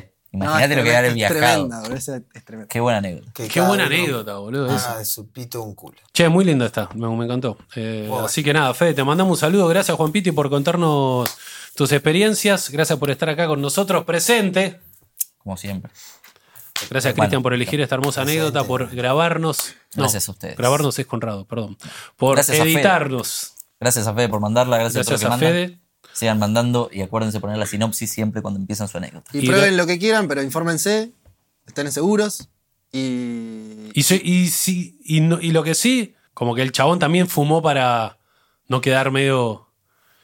imagínate 0.44 0.72
es 0.72 0.78
lo 0.78 0.82
que 0.84 0.90
era 0.90 1.06
el 1.06 1.14
tremenda, 1.14 1.28
viajado. 1.28 1.94
Es 1.94 2.04
tremenda, 2.04 2.26
es 2.34 2.44
tremenda. 2.44 2.68
Qué 2.68 2.80
buena 2.80 2.98
anécdota. 2.98 3.32
Que 3.32 3.48
Qué 3.48 3.60
buena 3.60 3.86
uno 3.86 3.94
anécdota, 3.94 4.34
boludo. 4.36 4.66
de 4.98 5.04
su 5.04 5.30
pito 5.30 5.62
un 5.62 5.74
culo. 5.74 5.96
Che, 6.12 6.28
muy 6.28 6.44
linda 6.44 6.66
está, 6.66 6.88
me, 6.94 7.08
me 7.08 7.24
encantó. 7.24 7.56
Eh. 7.74 8.10
Así 8.24 8.42
que 8.44 8.52
nada, 8.52 8.72
Fede, 8.74 8.94
te 8.94 9.04
mandamos 9.04 9.32
un 9.32 9.38
saludo. 9.38 9.68
Gracias, 9.68 9.96
Juan 9.96 10.12
Piti, 10.12 10.32
por 10.32 10.48
contarnos 10.50 11.28
tus 11.74 11.92
experiencias. 11.92 12.70
Gracias 12.70 12.98
por 12.98 13.10
estar 13.10 13.28
acá 13.28 13.46
con 13.46 13.60
nosotros 13.60 14.04
presente. 14.04 14.80
Como 15.38 15.56
siempre. 15.56 15.90
Gracias, 16.90 17.14
Bueno, 17.14 17.22
Cristian, 17.24 17.42
por 17.42 17.54
elegir 17.54 17.80
esta 17.80 17.94
hermosa 17.94 18.22
presente. 18.22 18.42
anécdota, 18.42 18.66
por 18.66 18.94
grabarnos. 18.94 19.74
No, 19.94 20.02
Gracias 20.02 20.28
a 20.28 20.32
ustedes. 20.32 20.56
Grabarnos 20.56 20.98
es 20.98 21.06
Conrado, 21.06 21.46
perdón. 21.46 21.78
Por 22.16 22.34
Gracias 22.34 22.60
a 22.60 22.64
Fede. 22.64 22.74
editarnos. 22.74 23.52
Gracias 23.80 24.06
a 24.06 24.14
Fede 24.14 24.28
por 24.28 24.40
mandarla, 24.40 24.76
gracias, 24.78 25.06
Gracias 25.06 25.22
a 25.22 25.28
todos 25.28 25.40
que 25.40 25.46
mandan. 25.46 25.85
Sigan 26.12 26.38
mandando 26.38 26.88
y 26.92 27.02
acuérdense 27.02 27.40
poner 27.40 27.58
la 27.58 27.66
sinopsis 27.66 28.10
siempre 28.10 28.40
cuando 28.42 28.58
empiezan 28.60 28.88
su 28.88 28.96
anécdota. 28.98 29.30
Y, 29.32 29.38
Y 29.40 29.46
prueben 29.46 29.76
lo- 29.76 29.82
lo 29.82 29.86
que 29.86 29.98
quieran, 29.98 30.28
pero 30.28 30.42
infórmense, 30.42 31.12
estén 31.66 31.90
seguros 31.92 32.48
y. 32.92 33.90
Y, 33.92 34.02
se- 34.02 34.20
y, 34.22 34.48
sí- 34.48 34.98
y, 35.04 35.20
no- 35.20 35.40
y 35.40 35.50
lo 35.52 35.62
que 35.62 35.74
sí, 35.74 36.14
como 36.34 36.54
que 36.54 36.62
el 36.62 36.72
chabón 36.72 36.98
también 36.98 37.28
fumó 37.28 37.62
para 37.62 38.18
no 38.68 38.80
quedar 38.80 39.10
medio. 39.10 39.68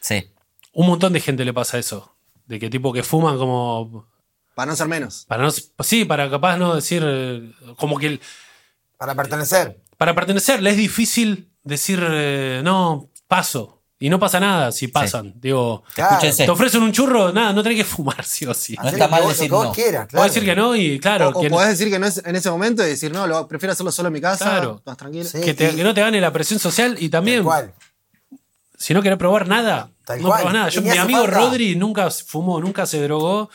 Sí, 0.00 0.28
Un 0.74 0.86
montón 0.86 1.12
de 1.12 1.20
gente 1.20 1.44
le 1.44 1.52
pasa 1.52 1.78
eso. 1.78 2.16
De 2.46 2.58
que 2.58 2.70
tipo 2.70 2.92
que 2.92 3.02
fuman 3.02 3.36
como. 3.38 4.06
Para 4.54 4.70
no 4.70 4.76
ser 4.76 4.88
menos. 4.88 5.24
Para 5.28 5.42
no. 5.44 5.50
Sí, 5.50 6.04
para 6.06 6.30
capaz 6.30 6.56
no 6.56 6.74
decir. 6.74 7.54
Como 7.78 7.98
que. 7.98 8.06
el- 8.06 8.20
Para 8.96 9.14
pertenecer. 9.14 9.80
para 9.98 10.14
pertenecerle 10.14 10.70
es 10.70 10.76
difícil 10.76 11.50
decir 11.62 12.02
eh, 12.10 12.60
no, 12.64 13.10
paso. 13.28 13.81
Y 14.04 14.10
no 14.10 14.18
pasa 14.18 14.40
nada 14.40 14.72
si 14.72 14.88
pasan. 14.88 15.32
Digo, 15.36 15.84
Claro. 15.94 16.14
Escúchense. 16.16 16.44
te 16.44 16.50
ofrecen 16.50 16.82
un 16.82 16.90
churro, 16.90 17.32
nada, 17.32 17.52
no 17.52 17.62
tenés 17.62 17.78
que 17.78 17.84
fumar, 17.84 18.24
sí 18.24 18.44
o 18.46 18.52
sí. 18.52 18.74
No 18.82 18.88
está 18.88 19.06
mal 19.06 19.28
decir 19.28 19.42
lo 19.42 19.46
que 19.46 19.50
vos 19.54 19.64
no. 19.66 19.72
quieras, 19.72 20.08
claro. 20.08 20.26
Decir 20.26 20.44
que 20.44 20.56
no 20.56 20.74
y 20.74 20.98
claro, 20.98 21.28
o 21.28 21.38
o 21.38 21.40
que, 21.40 21.48
podés 21.48 21.68
decir 21.68 21.88
que 21.88 22.00
no 22.00 22.06
es 22.06 22.20
en 22.24 22.34
ese 22.34 22.50
momento 22.50 22.82
y 22.82 22.86
decir, 22.88 23.12
no, 23.12 23.28
lo, 23.28 23.46
prefiero 23.46 23.72
hacerlo 23.74 23.92
solo 23.92 24.08
en 24.08 24.14
mi 24.14 24.20
casa, 24.20 24.44
Claro. 24.44 24.82
más 24.84 24.96
tranquilo. 24.96 25.24
Sí. 25.24 25.40
que 25.40 25.54
te- 25.54 25.70
y- 25.70 25.76
que 25.76 25.84
no 25.84 25.94
te 25.94 26.00
gane 26.00 26.20
la 26.20 26.32
presión 26.32 26.58
social 26.58 26.96
y 26.98 27.10
también, 27.10 27.38
Tal 27.38 27.44
cual. 27.44 27.74
si 28.76 28.92
no 28.92 29.02
querés 29.02 29.18
probar 29.18 29.46
nada, 29.46 29.90
Tal 30.04 30.20
no 30.20 30.26
cual. 30.28 30.40
probás 30.40 30.54
nada. 30.54 30.68
Y 30.68 30.72
Yo, 30.72 30.82
mi 30.82 30.90
amigo 30.98 31.20
falta. 31.22 31.38
Rodri 31.38 31.76
nunca 31.76 32.10
fumó, 32.10 32.60
nunca 32.60 32.86
se 32.86 33.00
drogó, 33.04 33.50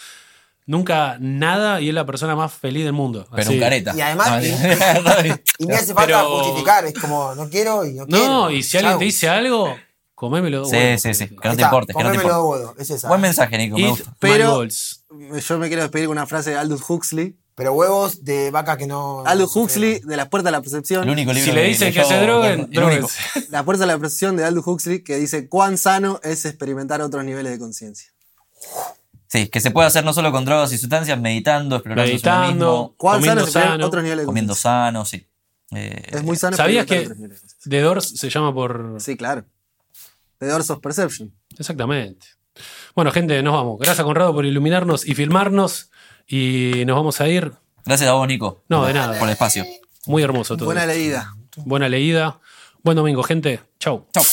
nunca 0.66 1.18
nada 1.20 1.82
y 1.82 1.90
es 1.90 1.94
la 1.94 2.06
persona 2.06 2.38
más 2.38 2.54
feliz 2.54 2.86
del 2.86 2.94
mundo. 2.94 3.28
pero 3.32 3.44
Así. 3.44 3.54
un 3.56 3.60
careta. 3.60 3.94
Y 3.96 4.00
además- 4.00 4.30
No, 4.30 4.42
Y 4.46 5.32
ni 5.68 5.74
hace 5.74 5.94
falta 5.94 6.06
Pero- 6.06 6.40
justificar, 6.40 6.86
es 6.86 6.94
como, 6.94 7.36
no 7.36 7.50
quiero 7.50 7.84
y 7.86 7.94
no 7.96 8.06
quiero. 8.08 8.26
No, 8.26 8.50
y 8.50 8.64
si 8.64 8.78
alguien 8.78 8.98
te 8.98 9.04
dice 9.06 9.28
algo, 9.28 9.76
comémelo. 10.18 10.66
Sí, 10.66 10.72
bueno, 10.76 10.98
sí, 10.98 11.14
sí. 11.14 11.28
Que 11.28 11.36
no 11.36 11.42
te 11.42 11.50
está, 11.50 11.62
importe, 11.66 11.94
que 11.94 12.04
no 12.04 12.10
te 12.12 12.18
comémelo 12.18 12.38
importe. 12.40 12.58
de 12.60 12.66
huevo, 12.66 12.76
es 12.80 12.90
esa. 12.90 13.08
Buen 13.08 13.22
mensaje, 13.22 13.56
Nico, 13.58 13.76
me 13.78 13.84
Eat 13.84 13.90
gusta. 13.92 14.16
Pero-. 14.20 14.66
Yo 14.66 15.58
me 15.60 15.68
quiero 15.68 15.84
despedir 15.84 16.08
con 16.08 16.18
una 16.18 16.26
frase 16.26 16.50
de 16.52 16.58
Aldous 16.58 16.82
Huxley. 16.90 17.36
Pero 17.56 17.74
huevos 17.74 18.24
de 18.24 18.52
vaca 18.52 18.78
que 18.78 18.86
no. 18.86 19.24
Aldous 19.26 19.56
Huxley, 19.56 20.00
de 20.02 20.16
La 20.18 20.30
Puerta 20.30 20.50
a 20.50 20.52
la 20.52 20.62
Percepción. 20.62 21.04
El 21.06 21.10
único 21.10 21.34
libro 21.34 21.50
Si 21.50 21.56
le 21.56 21.64
dicen 21.64 21.92
que 21.92 22.00
leyó- 22.02 22.08
se 22.10 22.22
droguen, 22.22 22.52
el 22.52 22.60
único. 22.66 22.82
droguense. 22.82 23.20
La 23.50 23.64
Puerta 23.64 23.84
a 23.84 23.88
la 23.88 23.98
Percepción 23.98 24.36
de 24.38 24.46
Aldous 24.46 24.68
Huxley, 24.68 25.04
que 25.04 25.16
dice 25.16 25.48
cuán 25.50 25.78
sano 25.80 26.20
es 26.24 26.46
experimentar 26.46 27.02
otros 27.02 27.24
niveles 27.24 27.52
de 27.54 27.58
conciencia. 27.60 28.12
Sí, 29.28 29.48
que 29.48 29.60
se 29.60 29.72
puede 29.72 29.88
hacer 29.88 30.06
no 30.06 30.14
solo 30.14 30.32
con 30.32 30.46
drogas 30.46 30.72
y 30.72 30.78
sustancias, 30.78 31.20
meditando, 31.20 31.78
explorando 31.78 32.04
uno 32.04 32.12
Meditando, 32.14 32.54
mismo, 32.54 32.94
Cuán 32.98 33.14
sano 33.16 33.20
comiendo 33.22 33.42
es 33.42 33.48
experimentar 33.48 33.74
sano. 33.78 33.88
otros 33.88 34.04
niveles 34.04 34.22
de 34.22 34.26
comiendo 34.28 34.52
conciencia. 34.54 34.72
sano, 34.72 35.06
sí. 35.06 35.28
Eh, 35.72 36.02
Es 36.12 36.24
muy 36.24 36.38
sano 36.38 36.56
¿Sabías 36.58 36.84
experimentar 36.84 36.88
que 36.88 37.06
otros 37.06 37.18
niveles 37.18 37.38
de 37.38 37.42
conciencia. 37.42 37.70
The 37.72 37.82
Doors 37.82 38.20
se 38.20 38.30
llama 38.30 38.54
por. 38.54 38.96
Sí, 39.00 39.18
claro. 39.18 39.46
The 40.40 40.48
Doors 40.48 40.70
of 40.70 40.80
Perception. 40.80 41.34
Exactamente. 41.58 42.28
Bueno, 42.96 43.12
gente, 43.12 43.42
nos 43.44 43.54
vamos. 43.54 43.80
Gracias, 43.80 44.04
Conrado, 44.04 44.34
por 44.34 44.46
iluminarnos 44.46 45.08
y 45.08 45.16
filmarnos. 45.16 45.92
Y 46.28 46.84
nos 46.86 46.96
vamos 46.96 47.22
a 47.22 47.28
ir. 47.28 47.54
Gracias 47.86 48.10
a 48.10 48.14
vos, 48.14 48.28
Nico. 48.28 48.64
No, 48.68 48.86
de 48.86 48.94
nada. 48.94 49.18
Por 49.18 49.28
el 49.28 49.34
espacio. 49.34 49.66
Muy 50.06 50.24
hermoso 50.24 50.58
todo. 50.58 50.66
Buena 50.66 50.86
leída. 50.86 51.36
Buena 51.58 51.90
leída. 51.90 52.40
Buen 52.84 52.96
domingo, 52.96 53.24
gente. 53.24 53.62
Chau. 53.80 54.08
Chau. 54.14 54.24